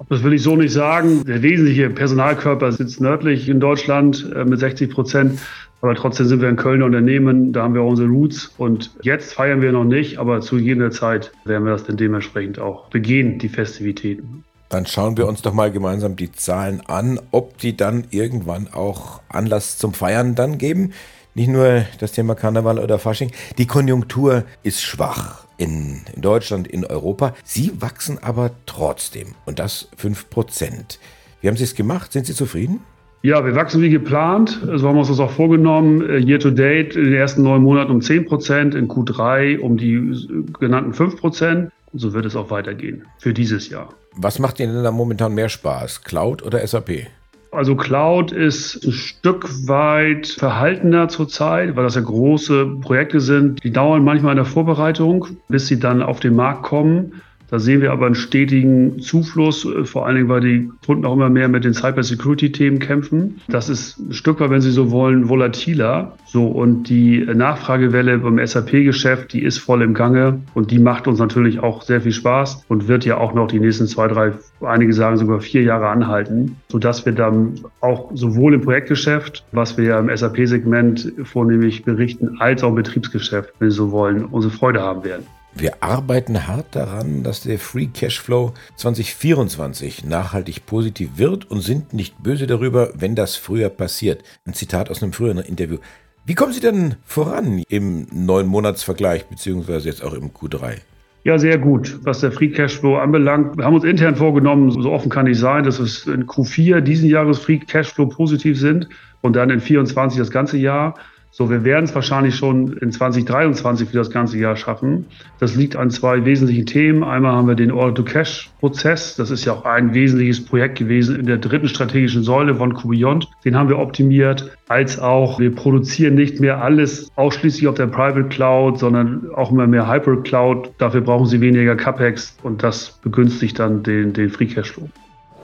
Das 0.08 0.22
will 0.22 0.32
ich 0.32 0.43
so 0.43 0.56
nicht 0.56 0.72
sagen. 0.72 1.25
Der 1.25 1.43
wesentliche 1.43 1.90
Personalkörper 1.90 2.72
sitzt 2.72 3.00
nördlich 3.00 3.49
in 3.49 3.61
Deutschland 3.61 4.31
äh, 4.34 4.44
mit 4.44 4.58
60 4.58 4.90
Prozent. 4.90 5.38
Aber 5.82 5.94
trotzdem 5.94 6.27
sind 6.27 6.43
wir 6.43 6.49
ein 6.49 6.56
Kölner 6.56 6.85
Unternehmen, 6.85 7.53
da 7.53 7.62
haben 7.62 7.75
wir 7.75 7.81
auch 7.81 7.91
unsere 7.91 8.09
Roots. 8.09 8.53
Und 8.59 8.91
jetzt 9.03 9.32
feiern 9.32 9.62
wir 9.62 9.73
noch 9.73 9.85
nicht, 9.85 10.19
aber 10.19 10.41
zu 10.41 10.59
jeder 10.59 10.91
Zeit 10.91 11.32
werden 11.44 11.65
wir 11.65 11.73
das 11.73 11.85
dann 11.85 11.97
dementsprechend 11.97 12.59
auch 12.59 12.91
begehen, 12.91 13.38
die 13.38 13.49
Festivitäten. 13.49 14.44
Dann 14.69 14.87
schauen 14.87 15.17
wir 15.17 15.27
uns 15.27 15.43
doch 15.43 15.53
mal 15.53 15.73
gemeinsam 15.73 16.17
die 16.17 16.31
Zahlen 16.31 16.81
an, 16.87 17.19
ob 17.32 17.59
die 17.59 17.77
dann 17.77 18.05
irgendwann 18.11 18.69
auch 18.73 19.21
Anlass 19.29 19.79
zum 19.79 19.94
Feiern 19.94 20.35
dann 20.35 20.59
geben. 20.59 20.93
Nicht 21.35 21.49
nur 21.49 21.85
das 21.99 22.12
Thema 22.12 22.35
Karneval 22.35 22.79
oder 22.79 22.99
Fasching. 22.99 23.32
Die 23.56 23.67
Konjunktur 23.67 24.44
ist 24.62 24.82
schwach 24.82 25.47
in, 25.56 26.03
in 26.15 26.23
Deutschland, 26.23 26.69
in 26.69 26.85
Europa. 26.85 27.35
Sie 27.43 27.81
wachsen 27.81 28.19
aber 28.23 28.53
trotzdem 28.67 29.35
und 29.44 29.59
das 29.59 29.88
5%. 30.00 30.99
Wie 31.41 31.49
haben 31.49 31.56
Sie 31.56 31.65
es 31.65 31.75
gemacht? 31.75 32.12
Sind 32.12 32.27
Sie 32.27 32.35
zufrieden? 32.35 32.81
Ja, 33.22 33.44
wir 33.44 33.55
wachsen 33.55 33.82
wie 33.82 33.90
geplant. 33.90 34.61
So 34.62 34.88
haben 34.88 34.94
wir 34.94 35.00
uns 35.00 35.08
das 35.08 35.20
auch 35.20 35.31
vorgenommen. 35.31 36.08
Äh, 36.08 36.19
year 36.19 36.38
to 36.38 36.50
date 36.50 36.96
in 36.96 37.05
den 37.05 37.14
ersten 37.14 37.43
neun 37.43 37.62
Monaten 37.62 37.90
um 37.90 38.00
10 38.00 38.25
Prozent, 38.25 38.75
in 38.75 38.88
Q3 38.88 39.58
um 39.58 39.76
die 39.76 40.14
genannten 40.58 40.94
5 40.94 41.19
Prozent. 41.19 41.70
Und 41.93 41.99
so 41.99 42.14
wird 42.14 42.25
es 42.25 42.34
auch 42.34 42.50
weitergehen 42.50 43.05
für 43.19 43.34
dieses 43.34 43.69
Jahr. 43.69 43.90
Was 44.17 44.38
macht 44.38 44.58
Ihnen 44.58 44.75
denn 44.75 44.84
da 44.84 44.90
momentan 44.90 45.34
mehr 45.34 45.49
Spaß? 45.49 46.02
Cloud 46.02 46.43
oder 46.43 46.67
SAP? 46.67 47.08
Also 47.52 47.75
Cloud 47.75 48.32
ist 48.32 48.84
ein 48.84 48.93
Stück 48.93 49.46
weit 49.67 50.28
verhaltener 50.28 51.08
zurzeit, 51.08 51.75
weil 51.75 51.82
das 51.82 51.96
ja 51.96 52.00
große 52.00 52.76
Projekte 52.81 53.20
sind. 53.20 53.62
Die 53.64 53.72
dauern 53.72 54.05
manchmal 54.05 54.32
in 54.32 54.37
der 54.37 54.44
Vorbereitung, 54.44 55.26
bis 55.49 55.67
sie 55.67 55.81
dann 55.81 56.00
auf 56.00 56.20
den 56.20 56.37
Markt 56.37 56.62
kommen. 56.62 57.20
Da 57.50 57.58
sehen 57.58 57.81
wir 57.81 57.91
aber 57.91 58.06
einen 58.06 58.14
stetigen 58.14 59.00
Zufluss, 59.00 59.64
äh, 59.64 59.85
vor 59.85 60.06
allen 60.06 60.17
Dingen, 60.17 60.29
weil 60.29 60.41
die 60.41 60.70
Kunden 60.87 61.05
auch 61.05 61.14
immer 61.14 61.29
mehr 61.29 61.49
mit 61.49 61.64
den 61.64 61.75
Cybersecurity-Themen 61.75 62.79
kämpfen. 62.79 63.41
Das 63.49 63.69
ist 63.69 63.99
ein 63.99 64.12
Stück 64.12 64.41
weit, 64.41 64.50
wenn 64.50 64.61
Sie 64.61 64.70
so 64.70 64.91
wollen, 64.91 65.29
volatiler. 65.29 66.17
So, 66.27 66.46
und 66.46 66.89
die 66.89 67.20
Nachfragewelle 67.20 68.19
beim 68.19 68.44
SAP-Geschäft, 68.44 69.32
die 69.32 69.43
ist 69.43 69.58
voll 69.58 69.82
im 69.82 69.94
Gange 69.94 70.41
und 70.55 70.70
die 70.70 70.79
macht 70.79 71.08
uns 71.08 71.19
natürlich 71.19 71.58
auch 71.58 71.82
sehr 71.82 72.01
viel 72.01 72.13
Spaß 72.13 72.65
und 72.69 72.86
wird 72.86 73.05
ja 73.05 73.19
auch 73.19 73.34
noch 73.34 73.48
die 73.48 73.58
nächsten 73.58 73.89
zwei, 73.89 74.06
drei, 74.06 74.32
einige 74.60 74.93
sagen 74.93 75.17
sogar 75.17 75.41
vier 75.41 75.63
Jahre 75.63 75.89
anhalten, 75.89 76.56
sodass 76.69 77.05
wir 77.05 77.13
dann 77.13 77.55
auch 77.81 78.13
sowohl 78.15 78.55
im 78.55 78.60
Projektgeschäft, 78.60 79.44
was 79.51 79.77
wir 79.77 79.84
ja 79.84 79.98
im 79.98 80.15
SAP-Segment 80.15 81.13
vornehmlich 81.25 81.84
berichten, 81.84 82.36
als 82.39 82.63
auch 82.63 82.69
im 82.69 82.77
Betriebsgeschäft, 82.77 83.53
wenn 83.58 83.70
Sie 83.70 83.77
so 83.77 83.91
wollen, 83.91 84.25
unsere 84.25 84.53
Freude 84.53 84.81
haben 84.81 85.05
werden. 85.05 85.25
Wir 85.55 85.83
arbeiten 85.83 86.47
hart 86.47 86.77
daran, 86.77 87.23
dass 87.23 87.43
der 87.43 87.59
Free 87.59 87.87
Cashflow 87.87 88.55
2024 88.77 90.05
nachhaltig 90.05 90.65
positiv 90.65 91.11
wird 91.17 91.51
und 91.51 91.61
sind 91.61 91.93
nicht 91.93 92.23
böse 92.23 92.47
darüber, 92.47 92.91
wenn 92.95 93.17
das 93.17 93.37
früher 93.37 93.69
passiert. 93.69 94.23
Ein 94.47 94.55
Zitat 94.55 94.91
aus 94.91 95.03
einem 95.03 95.13
früheren 95.13 95.39
Interview. 95.39 95.79
Wie 96.25 96.35
kommen 96.35 96.53
Sie 96.53 96.61
denn 96.61 96.95
voran 97.05 97.65
im 97.69 98.07
neuen 98.13 98.47
Monatsvergleich 98.47 99.27
beziehungsweise 99.27 99.89
jetzt 99.89 100.05
auch 100.05 100.13
im 100.15 100.31
Q3? 100.31 100.77
Ja, 101.25 101.39
sehr 101.39 101.59
gut, 101.59 101.99
was 102.05 102.21
der 102.21 102.33
Free 102.33 102.49
Cashflow 102.49 102.97
anbelangt. 102.97 103.59
Wir 103.59 103.65
haben 103.65 103.75
uns 103.75 103.85
intern 103.85 104.17
vorgenommen, 104.17 104.71
so 104.71 104.91
offen 104.91 105.11
kann 105.11 105.27
ich 105.27 105.39
sein, 105.39 105.65
dass 105.65 105.79
es 105.79 106.07
in 106.07 106.27
Q4 106.27 106.81
diesen 106.81 107.11
Jahres 107.11 107.41
Free 107.41 107.59
Cashflow 107.59 108.07
positiv 108.07 108.59
sind 108.59 108.89
und 109.21 109.37
dann 109.37 109.51
in 109.51 109.61
24 109.61 110.19
das 110.19 110.31
ganze 110.31 110.57
Jahr. 110.57 110.95
So, 111.32 111.49
wir 111.49 111.63
werden 111.63 111.84
es 111.84 111.94
wahrscheinlich 111.94 112.34
schon 112.34 112.77
in 112.79 112.91
2023 112.91 113.89
für 113.89 113.96
das 113.96 114.10
ganze 114.10 114.37
Jahr 114.37 114.56
schaffen. 114.56 115.06
Das 115.39 115.55
liegt 115.55 115.77
an 115.77 115.91
zwei 115.91 116.25
wesentlichen 116.25 116.67
Themen. 116.67 117.05
Einmal 117.05 117.32
haben 117.32 117.46
wir 117.46 117.55
den 117.55 117.70
Order-to-Cash-Prozess. 117.70 119.15
Das 119.15 119.31
ist 119.31 119.44
ja 119.44 119.53
auch 119.53 119.65
ein 119.65 119.94
wesentliches 119.94 120.44
Projekt 120.44 120.77
gewesen 120.77 121.20
in 121.20 121.27
der 121.27 121.39
dritten 121.39 121.69
strategischen 121.69 122.25
Säule 122.25 122.56
von 122.56 122.75
Kubeyond. 122.75 123.29
Den 123.44 123.56
haben 123.56 123.69
wir 123.69 123.79
optimiert. 123.79 124.51
Als 124.67 124.99
auch, 124.99 125.39
wir 125.39 125.55
produzieren 125.55 126.17
nicht 126.17 126.41
mehr 126.41 126.63
alles 126.63 127.08
ausschließlich 127.15 127.69
auf 127.69 127.77
der 127.77 127.87
Private 127.87 128.29
Cloud, 128.29 128.81
sondern 128.81 129.31
auch 129.34 129.53
immer 129.53 129.69
mehr 129.69 129.89
Hyper 129.89 130.17
Cloud. 130.22 130.70
Dafür 130.79 131.01
brauchen 131.01 131.27
Sie 131.27 131.41
weniger 131.41 131.77
CapEx 131.77 132.37
und 132.43 132.65
das 132.65 132.99
begünstigt 133.03 133.58
dann 133.60 133.84
den, 133.84 134.13
den 134.13 134.31
Free 134.31 134.46
Cashflow. 134.46 134.89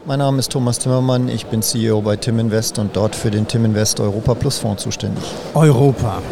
Mein 0.07 0.21
Name 0.21 0.39
ist 0.39 0.53
Thomas 0.53 0.79
Timmermann, 0.79 1.29
ich 1.29 1.47
bin 1.47 1.63
CEO 1.63 2.01
bei 2.01 2.15
Tim 2.15 2.39
Invest 2.39 2.79
und 2.79 2.95
dort 2.95 3.17
für 3.17 3.33
den 3.33 3.49
Tim 3.49 3.65
Invest 3.65 3.99
Europa 3.99 4.35
Plus 4.35 4.57
Fonds 4.57 4.85
zuständig. 4.85 5.25
Europa 5.53 6.23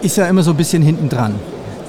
ist 0.00 0.16
ja 0.16 0.26
immer 0.28 0.42
so 0.42 0.52
ein 0.52 0.56
bisschen 0.56 0.82
hinten 0.82 1.10
dran. 1.10 1.34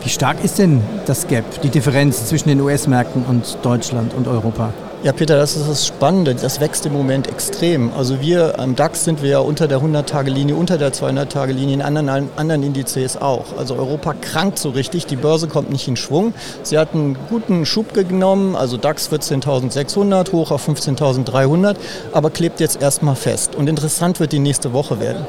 Wie 0.03 0.09
stark 0.09 0.43
ist 0.43 0.59
denn 0.59 0.81
das 1.05 1.27
Gap, 1.27 1.61
die 1.61 1.69
Differenz 1.69 2.25
zwischen 2.25 2.49
den 2.49 2.59
US-Märkten 2.59 3.23
und 3.23 3.57
Deutschland 3.61 4.13
und 4.15 4.27
Europa? 4.27 4.73
Ja, 5.01 5.13
Peter, 5.13 5.37
das 5.37 5.55
ist 5.55 5.69
das 5.69 5.87
Spannende. 5.87 6.35
Das 6.35 6.59
wächst 6.59 6.85
im 6.85 6.91
Moment 6.91 7.29
extrem. 7.29 7.93
Also 7.93 8.19
wir 8.19 8.59
am 8.59 8.75
DAX 8.75 9.05
sind 9.05 9.23
wir 9.23 9.29
ja 9.29 9.39
unter 9.39 9.69
der 9.69 9.79
100-Tage-Linie, 9.79 10.55
unter 10.55 10.77
der 10.77 10.91
200-Tage-Linie, 10.91 11.75
in 11.75 11.81
anderen, 11.81 12.29
anderen 12.35 12.63
Indizes 12.63 13.15
auch. 13.15 13.45
Also 13.57 13.77
Europa 13.77 14.13
krankt 14.13 14.59
so 14.59 14.71
richtig, 14.71 15.05
die 15.05 15.15
Börse 15.15 15.47
kommt 15.47 15.69
nicht 15.71 15.87
in 15.87 15.95
Schwung. 15.95 16.33
Sie 16.63 16.77
hat 16.77 16.93
einen 16.93 17.15
guten 17.29 17.65
Schub 17.65 17.93
genommen, 17.93 18.57
also 18.57 18.75
DAX 18.75 19.09
14.600 19.09 20.33
hoch 20.33 20.51
auf 20.51 20.67
15.300, 20.67 21.77
aber 22.11 22.29
klebt 22.29 22.59
jetzt 22.59 22.81
erstmal 22.81 23.15
fest. 23.15 23.55
Und 23.55 23.69
interessant 23.69 24.19
wird 24.19 24.33
die 24.33 24.39
nächste 24.39 24.73
Woche 24.73 24.99
werden, 24.99 25.25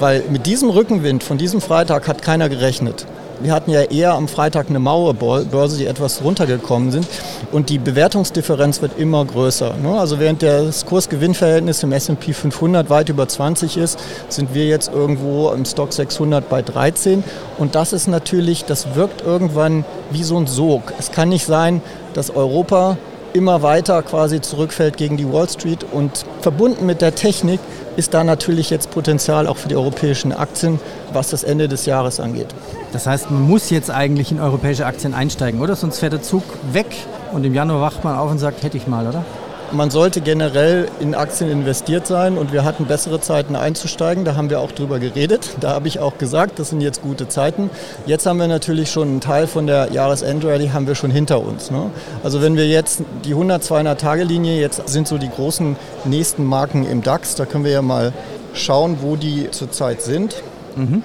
weil 0.00 0.24
mit 0.30 0.46
diesem 0.46 0.68
Rückenwind 0.68 1.22
von 1.22 1.38
diesem 1.38 1.60
Freitag 1.60 2.08
hat 2.08 2.22
keiner 2.22 2.48
gerechnet. 2.48 3.06
Wir 3.42 3.52
hatten 3.52 3.72
ja 3.72 3.82
eher 3.82 4.12
am 4.14 4.28
Freitag 4.28 4.68
eine 4.68 4.78
Mauerbörse, 4.78 5.76
die 5.76 5.86
etwas 5.86 6.22
runtergekommen 6.22 6.92
sind. 6.92 7.08
Und 7.50 7.70
die 7.70 7.78
Bewertungsdifferenz 7.78 8.80
wird 8.82 8.96
immer 8.98 9.24
größer. 9.24 9.74
Ne? 9.82 9.98
Also 9.98 10.20
während 10.20 10.44
das 10.44 10.86
Kursgewinnverhältnis 10.86 11.82
im 11.82 11.90
S&P 11.90 12.34
500 12.34 12.88
weit 12.88 13.08
über 13.08 13.26
20 13.26 13.78
ist, 13.78 13.98
sind 14.28 14.54
wir 14.54 14.66
jetzt 14.66 14.92
irgendwo 14.92 15.50
im 15.50 15.64
Stock 15.64 15.92
600 15.92 16.48
bei 16.48 16.62
13. 16.62 17.24
Und 17.58 17.74
das 17.74 17.92
ist 17.92 18.06
natürlich, 18.06 18.64
das 18.64 18.94
wirkt 18.94 19.22
irgendwann 19.22 19.84
wie 20.12 20.22
so 20.22 20.36
ein 20.36 20.46
Sog. 20.46 20.92
Es 21.00 21.10
kann 21.10 21.28
nicht 21.28 21.44
sein, 21.44 21.82
dass 22.14 22.30
Europa 22.30 22.96
immer 23.34 23.62
weiter 23.62 24.02
quasi 24.02 24.40
zurückfällt 24.40 24.96
gegen 24.96 25.16
die 25.16 25.30
Wall 25.30 25.48
Street 25.48 25.84
und 25.90 26.24
verbunden 26.40 26.86
mit 26.86 27.00
der 27.00 27.14
Technik 27.14 27.60
ist 27.96 28.14
da 28.14 28.24
natürlich 28.24 28.70
jetzt 28.70 28.90
Potenzial 28.90 29.46
auch 29.46 29.56
für 29.56 29.68
die 29.68 29.76
europäischen 29.76 30.32
Aktien, 30.32 30.80
was 31.12 31.30
das 31.30 31.44
Ende 31.44 31.68
des 31.68 31.86
Jahres 31.86 32.20
angeht. 32.20 32.48
Das 32.92 33.06
heißt, 33.06 33.30
man 33.30 33.42
muss 33.42 33.70
jetzt 33.70 33.90
eigentlich 33.90 34.32
in 34.32 34.40
europäische 34.40 34.86
Aktien 34.86 35.14
einsteigen, 35.14 35.60
oder? 35.60 35.76
Sonst 35.76 35.98
fährt 35.98 36.12
der 36.12 36.22
Zug 36.22 36.42
weg 36.72 36.86
und 37.32 37.44
im 37.44 37.54
Januar 37.54 37.80
wacht 37.80 38.04
man 38.04 38.16
auf 38.16 38.30
und 38.30 38.38
sagt, 38.38 38.62
hätte 38.62 38.76
ich 38.76 38.86
mal, 38.86 39.06
oder? 39.06 39.24
Man 39.72 39.90
sollte 39.90 40.20
generell 40.20 40.86
in 41.00 41.14
Aktien 41.14 41.50
investiert 41.50 42.06
sein 42.06 42.36
und 42.36 42.52
wir 42.52 42.62
hatten 42.62 42.84
bessere 42.84 43.22
Zeiten 43.22 43.56
einzusteigen. 43.56 44.26
Da 44.26 44.36
haben 44.36 44.50
wir 44.50 44.60
auch 44.60 44.70
drüber 44.70 44.98
geredet. 44.98 45.56
Da 45.60 45.70
habe 45.70 45.88
ich 45.88 45.98
auch 45.98 46.18
gesagt, 46.18 46.58
das 46.58 46.68
sind 46.68 46.82
jetzt 46.82 47.00
gute 47.00 47.26
Zeiten. 47.28 47.70
Jetzt 48.04 48.26
haben 48.26 48.38
wir 48.38 48.48
natürlich 48.48 48.90
schon 48.90 49.08
einen 49.08 49.20
Teil 49.20 49.46
von 49.46 49.66
der 49.66 49.90
Jahresendrallye 49.90 50.74
haben 50.74 50.86
wir 50.86 50.94
schon 50.94 51.10
hinter 51.10 51.40
uns. 51.40 51.70
Ne? 51.70 51.90
Also 52.22 52.42
wenn 52.42 52.56
wir 52.56 52.68
jetzt 52.68 53.02
die 53.24 53.30
100, 53.30 53.64
200 53.64 53.98
Tage 53.98 54.24
Linie, 54.24 54.60
jetzt 54.60 54.86
sind 54.90 55.08
so 55.08 55.16
die 55.16 55.30
großen 55.30 55.76
nächsten 56.04 56.44
Marken 56.44 56.86
im 56.86 57.02
DAX. 57.02 57.34
Da 57.34 57.46
können 57.46 57.64
wir 57.64 57.72
ja 57.72 57.82
mal 57.82 58.12
schauen, 58.52 58.98
wo 59.00 59.16
die 59.16 59.50
zurzeit 59.52 60.02
sind. 60.02 60.42
Mhm. 60.76 61.02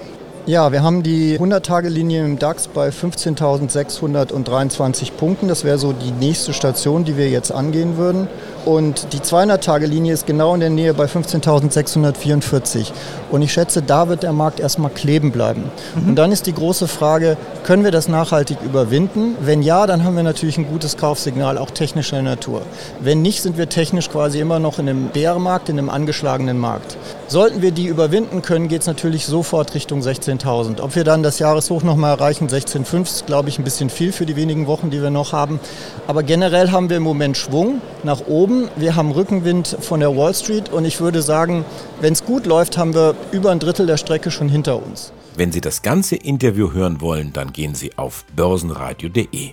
Ja, 0.48 0.72
wir 0.72 0.82
haben 0.82 1.02
die 1.02 1.38
100-Tage-Linie 1.38 2.24
im 2.24 2.38
DAX 2.38 2.68
bei 2.68 2.88
15.623 2.88 5.12
Punkten. 5.12 5.46
Das 5.46 5.62
wäre 5.62 5.76
so 5.76 5.92
die 5.92 6.10
nächste 6.10 6.54
Station, 6.54 7.04
die 7.04 7.18
wir 7.18 7.28
jetzt 7.28 7.52
angehen 7.52 7.98
würden. 7.98 8.28
Und 8.68 9.14
die 9.14 9.20
200-Tage-Linie 9.20 10.12
ist 10.12 10.26
genau 10.26 10.52
in 10.52 10.60
der 10.60 10.68
Nähe 10.68 10.92
bei 10.92 11.06
15.644. 11.06 12.92
Und 13.30 13.40
ich 13.40 13.50
schätze, 13.50 13.80
da 13.80 14.10
wird 14.10 14.24
der 14.24 14.34
Markt 14.34 14.60
erstmal 14.60 14.90
kleben 14.90 15.32
bleiben. 15.32 15.70
Mhm. 15.94 16.10
Und 16.10 16.16
dann 16.16 16.32
ist 16.32 16.44
die 16.44 16.52
große 16.52 16.86
Frage, 16.86 17.38
können 17.64 17.82
wir 17.82 17.92
das 17.92 18.08
nachhaltig 18.08 18.58
überwinden? 18.62 19.36
Wenn 19.40 19.62
ja, 19.62 19.86
dann 19.86 20.04
haben 20.04 20.16
wir 20.16 20.22
natürlich 20.22 20.58
ein 20.58 20.68
gutes 20.68 20.98
Kaufsignal, 20.98 21.56
auch 21.56 21.70
technischer 21.70 22.20
Natur. 22.20 22.60
Wenn 23.00 23.22
nicht, 23.22 23.40
sind 23.40 23.56
wir 23.56 23.70
technisch 23.70 24.10
quasi 24.10 24.38
immer 24.38 24.58
noch 24.58 24.78
in 24.78 24.86
einem 24.86 25.08
Bärenmarkt, 25.08 25.70
in 25.70 25.78
einem 25.78 25.88
angeschlagenen 25.88 26.58
Markt. 26.58 26.98
Sollten 27.28 27.60
wir 27.60 27.72
die 27.72 27.88
überwinden 27.88 28.40
können, 28.40 28.68
geht 28.68 28.80
es 28.80 28.86
natürlich 28.86 29.26
sofort 29.26 29.74
Richtung 29.74 30.00
16.000. 30.00 30.80
Ob 30.80 30.96
wir 30.96 31.04
dann 31.04 31.22
das 31.22 31.38
Jahreshoch 31.38 31.82
nochmal 31.82 32.12
erreichen, 32.12 32.48
16.5, 32.48 33.02
ist, 33.02 33.26
glaube 33.26 33.50
ich, 33.50 33.58
ein 33.58 33.64
bisschen 33.64 33.90
viel 33.90 34.12
für 34.12 34.24
die 34.24 34.34
wenigen 34.34 34.66
Wochen, 34.66 34.88
die 34.88 35.02
wir 35.02 35.10
noch 35.10 35.32
haben. 35.32 35.60
Aber 36.06 36.22
generell 36.22 36.70
haben 36.70 36.88
wir 36.88 36.96
im 36.96 37.02
Moment 37.02 37.36
Schwung 37.36 37.82
nach 38.02 38.26
oben 38.26 38.70
wir 38.76 38.96
haben 38.96 39.12
Rückenwind 39.12 39.76
von 39.80 40.00
der 40.00 40.16
Wall 40.16 40.34
Street 40.34 40.70
und 40.70 40.86
ich 40.86 41.00
würde 41.00 41.20
sagen, 41.20 41.66
wenn 42.00 42.14
es 42.14 42.24
gut 42.24 42.46
läuft, 42.46 42.78
haben 42.78 42.94
wir 42.94 43.14
über 43.30 43.50
ein 43.50 43.58
Drittel 43.58 43.86
der 43.86 43.98
Strecke 43.98 44.30
schon 44.30 44.48
hinter 44.48 44.82
uns. 44.82 45.12
Wenn 45.36 45.52
Sie 45.52 45.60
das 45.60 45.82
ganze 45.82 46.16
Interview 46.16 46.72
hören 46.72 47.02
wollen, 47.02 47.34
dann 47.34 47.52
gehen 47.52 47.74
Sie 47.74 47.90
auf 47.98 48.24
börsenradio.de. 48.34 49.50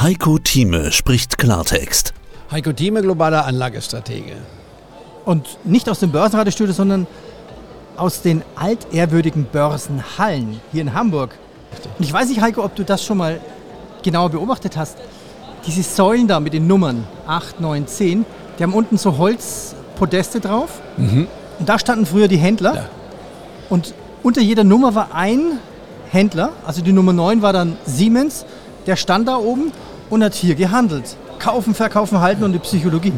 Heiko 0.00 0.38
Thieme 0.38 0.92
spricht 0.92 1.38
Klartext. 1.38 2.12
Heiko 2.50 2.72
Thieme, 2.72 3.00
globaler 3.00 3.46
Anlagestratege. 3.46 4.36
Und 5.28 5.58
nicht 5.64 5.88
aus 5.88 5.98
dem 6.00 6.10
Börsenradiostudio, 6.10 6.72
sondern 6.72 7.06
aus 7.96 8.22
den 8.22 8.42
altehrwürdigen 8.56 9.44
Börsenhallen 9.44 10.60
hier 10.72 10.82
in 10.82 10.94
Hamburg. 10.94 11.34
Und 11.98 12.04
ich 12.04 12.12
weiß 12.12 12.28
nicht, 12.28 12.40
Heiko, 12.40 12.64
ob 12.64 12.74
du 12.76 12.84
das 12.84 13.04
schon 13.04 13.18
mal 13.18 13.40
genauer 14.02 14.30
beobachtet 14.30 14.76
hast 14.76 14.96
diese 15.66 15.82
Säulen 15.82 16.26
da 16.26 16.40
mit 16.40 16.54
den 16.54 16.66
Nummern 16.66 17.06
8, 17.26 17.60
9, 17.60 17.86
10, 17.86 18.24
die 18.58 18.62
haben 18.62 18.74
unten 18.74 18.96
so 18.96 19.18
Holzpodeste 19.18 20.40
drauf. 20.40 20.80
Mhm. 20.96 21.28
Und 21.58 21.68
da 21.68 21.78
standen 21.78 22.06
früher 22.06 22.28
die 22.28 22.38
Händler. 22.38 22.74
Ja. 22.74 22.84
Und 23.68 23.94
unter 24.22 24.40
jeder 24.40 24.64
Nummer 24.64 24.94
war 24.94 25.14
ein 25.14 25.58
Händler, 26.10 26.50
also 26.66 26.82
die 26.82 26.92
Nummer 26.92 27.12
9 27.12 27.42
war 27.42 27.52
dann 27.52 27.76
Siemens, 27.84 28.46
der 28.86 28.96
stand 28.96 29.28
da 29.28 29.36
oben 29.36 29.72
und 30.08 30.24
hat 30.24 30.34
hier 30.34 30.54
gehandelt. 30.54 31.16
Kaufen, 31.38 31.74
verkaufen, 31.74 32.18
halten 32.20 32.42
und 32.44 32.52
die 32.52 32.58
Psychologie. 32.58 33.12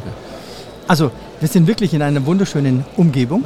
Also 0.89 1.13
wir 1.41 1.49
sind 1.49 1.67
wirklich 1.67 1.95
in 1.95 2.03
einer 2.03 2.25
wunderschönen 2.27 2.85
Umgebung. 2.97 3.45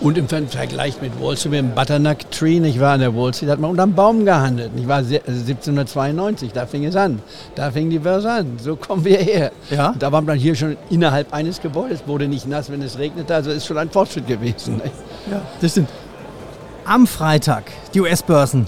Und 0.00 0.18
im 0.18 0.28
Vergleich 0.28 1.00
mit 1.00 1.20
Wall 1.20 1.36
Street, 1.36 1.52
mit 1.52 1.60
dem 1.60 1.74
Butternut 1.76 2.28
Tree, 2.32 2.58
ich 2.58 2.80
war 2.80 2.94
an 2.94 3.00
der 3.00 3.14
Wall 3.14 3.32
Street, 3.32 3.50
hat 3.50 3.60
man 3.60 3.70
unterm 3.70 3.94
Baum 3.94 4.24
gehandelt. 4.24 4.72
Ich 4.76 4.88
war 4.88 4.98
1792, 4.98 6.52
da 6.52 6.66
fing 6.66 6.84
es 6.84 6.96
an. 6.96 7.20
Da 7.54 7.70
fing 7.70 7.88
die 7.88 8.00
Börse 8.00 8.30
an. 8.30 8.58
So 8.58 8.74
kommen 8.74 9.04
wir 9.04 9.18
her. 9.18 9.52
Ja. 9.70 9.94
Da 9.96 10.10
war 10.10 10.20
man 10.22 10.36
hier 10.38 10.56
schon 10.56 10.76
innerhalb 10.90 11.32
eines 11.32 11.60
Gebäudes, 11.60 12.02
wurde 12.06 12.26
nicht 12.26 12.48
nass, 12.48 12.68
wenn 12.68 12.82
es 12.82 12.98
regnete. 12.98 13.32
Also 13.32 13.52
ist 13.52 13.64
schon 13.64 13.78
ein 13.78 13.90
Fortschritt 13.90 14.26
gewesen. 14.26 14.80
Ja, 15.30 15.40
das 15.60 15.70
stimmt. 15.70 15.88
Am 16.84 17.06
Freitag, 17.06 17.64
die 17.94 18.00
US-Börsen. 18.00 18.66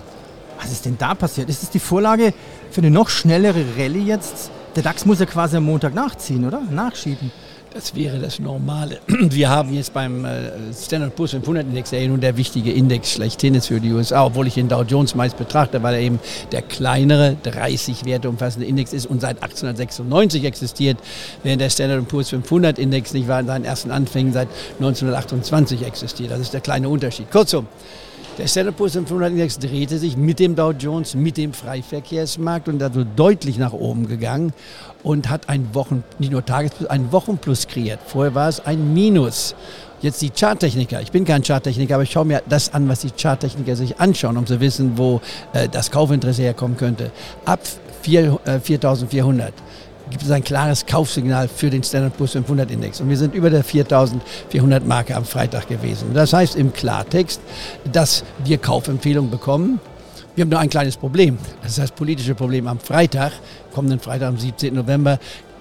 Was 0.60 0.70
ist 0.70 0.84
denn 0.84 0.96
da 0.98 1.16
passiert? 1.16 1.48
Ist 1.48 1.64
das 1.64 1.70
die 1.70 1.80
Vorlage 1.80 2.32
für 2.70 2.80
eine 2.80 2.92
noch 2.92 3.08
schnellere 3.08 3.64
Rallye 3.76 4.04
jetzt? 4.04 4.52
Der 4.76 4.84
DAX 4.84 5.04
muss 5.04 5.18
ja 5.18 5.26
quasi 5.26 5.56
am 5.56 5.64
Montag 5.64 5.94
nachziehen, 5.94 6.46
oder? 6.46 6.60
Nachschieben. 6.70 7.32
Das 7.74 7.96
wäre 7.96 8.20
das 8.20 8.38
Normale. 8.38 9.00
Wir 9.08 9.50
haben 9.50 9.74
jetzt 9.74 9.92
beim 9.92 10.24
äh, 10.24 10.52
Standard 10.72 11.16
Poor's 11.16 11.32
500 11.32 11.66
Index, 11.66 11.90
der 11.90 12.06
nun 12.06 12.20
der 12.20 12.36
wichtige 12.36 12.72
Index 12.72 13.10
schlechthin 13.10 13.56
ist 13.56 13.66
für 13.66 13.80
die 13.80 13.92
USA, 13.92 14.26
obwohl 14.26 14.46
ich 14.46 14.54
den 14.54 14.68
Dow 14.68 14.82
Jones 14.82 15.16
meist 15.16 15.36
betrachte, 15.36 15.82
weil 15.82 15.94
er 15.94 16.00
eben 16.00 16.20
der 16.52 16.62
kleinere, 16.62 17.36
30 17.42 18.04
Werte 18.04 18.28
umfassende 18.28 18.68
Index 18.68 18.92
ist 18.92 19.06
und 19.06 19.20
seit 19.20 19.42
1896 19.42 20.44
existiert, 20.44 20.98
während 21.42 21.60
der 21.60 21.68
Standard 21.68 22.06
Poor's 22.06 22.28
500 22.28 22.78
Index 22.78 23.12
nicht 23.12 23.26
war 23.26 23.40
in 23.40 23.48
seinen 23.48 23.64
ersten 23.64 23.90
Anfängen 23.90 24.32
seit 24.32 24.46
1928 24.78 25.84
existiert. 25.84 26.30
Das 26.30 26.38
ist 26.38 26.54
der 26.54 26.60
kleine 26.60 26.88
Unterschied. 26.88 27.28
Kurzum, 27.32 27.66
der 28.38 28.48
Standard 28.48 28.76
Poor's 28.76 28.94
500 28.94 29.30
Index 29.30 29.58
drehte 29.58 29.98
sich 29.98 30.16
mit 30.16 30.38
dem 30.38 30.56
Dow 30.56 30.72
Jones, 30.72 31.14
mit 31.14 31.36
dem 31.36 31.52
Freiverkehrsmarkt 31.52 32.68
und 32.68 32.82
also 32.82 33.04
deutlich 33.04 33.58
nach 33.58 33.72
oben 33.72 34.08
gegangen 34.08 34.52
und 35.02 35.28
hat 35.28 35.48
ein 35.48 35.74
Wochen, 35.74 36.02
nicht 36.18 36.32
nur 36.32 36.44
Tagesplus, 36.44 36.88
ein 36.90 37.12
Wochenplus 37.12 37.68
kreiert. 37.68 38.00
Vorher 38.06 38.34
war 38.34 38.48
es 38.48 38.64
ein 38.64 38.92
Minus. 38.94 39.54
Jetzt 40.00 40.20
die 40.20 40.30
Charttechniker. 40.30 41.00
Ich 41.00 41.12
bin 41.12 41.24
kein 41.24 41.42
Charttechniker, 41.42 41.94
aber 41.94 42.02
ich 42.02 42.10
schaue 42.10 42.24
mir 42.24 42.42
das 42.48 42.74
an, 42.74 42.88
was 42.88 43.00
die 43.00 43.10
Charttechniker 43.10 43.76
sich 43.76 44.00
anschauen, 44.00 44.36
um 44.36 44.46
zu 44.46 44.60
wissen, 44.60 44.98
wo 44.98 45.20
äh, 45.52 45.68
das 45.68 45.90
Kaufinteresse 45.90 46.42
herkommen 46.42 46.76
könnte. 46.76 47.10
Ab 47.44 47.60
4, 48.02 48.40
äh, 48.44 48.60
4400 48.60 49.52
gibt 50.10 50.22
es 50.22 50.30
ein 50.30 50.44
klares 50.44 50.86
Kaufsignal 50.86 51.48
für 51.48 51.70
den 51.70 51.82
Standard 51.82 52.16
Poor's 52.16 52.32
500 52.32 52.70
Index. 52.70 53.00
Und 53.00 53.08
wir 53.08 53.16
sind 53.16 53.34
über 53.34 53.50
der 53.50 53.64
4400 53.64 54.86
Marke 54.86 55.16
am 55.16 55.24
Freitag 55.24 55.68
gewesen. 55.68 56.08
Das 56.14 56.32
heißt 56.32 56.56
im 56.56 56.72
Klartext, 56.72 57.40
dass 57.90 58.24
wir 58.44 58.58
Kaufempfehlungen 58.58 59.30
bekommen. 59.30 59.80
Wir 60.34 60.42
haben 60.42 60.50
nur 60.50 60.58
ein 60.58 60.68
kleines 60.68 60.96
Problem. 60.96 61.38
Das 61.62 61.72
ist 61.72 61.78
das 61.78 61.90
politische 61.92 62.34
Problem. 62.34 62.66
Am 62.66 62.80
Freitag, 62.80 63.32
kommenden 63.72 64.00
Freitag, 64.00 64.28
am 64.28 64.38
17. 64.38 64.74
November, 64.74 65.18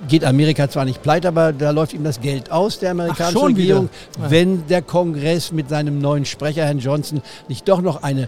geht 0.07 0.25
Amerika 0.25 0.69
zwar 0.69 0.85
nicht 0.85 1.01
pleite, 1.01 1.29
aber 1.29 1.53
da 1.53 1.71
läuft 1.71 1.93
ihm 1.93 2.03
das 2.03 2.19
Geld 2.19 2.51
aus, 2.51 2.79
der 2.79 2.91
amerikanischen 2.91 3.37
Ach, 3.37 3.47
Regierung, 3.47 3.89
wieder. 4.17 4.31
wenn 4.31 4.67
der 4.67 4.81
Kongress 4.81 5.51
mit 5.51 5.69
seinem 5.69 5.99
neuen 5.99 6.25
Sprecher, 6.25 6.65
Herrn 6.65 6.79
Johnson, 6.79 7.21
nicht 7.47 7.69
doch 7.69 7.81
noch 7.81 8.03
eine 8.03 8.27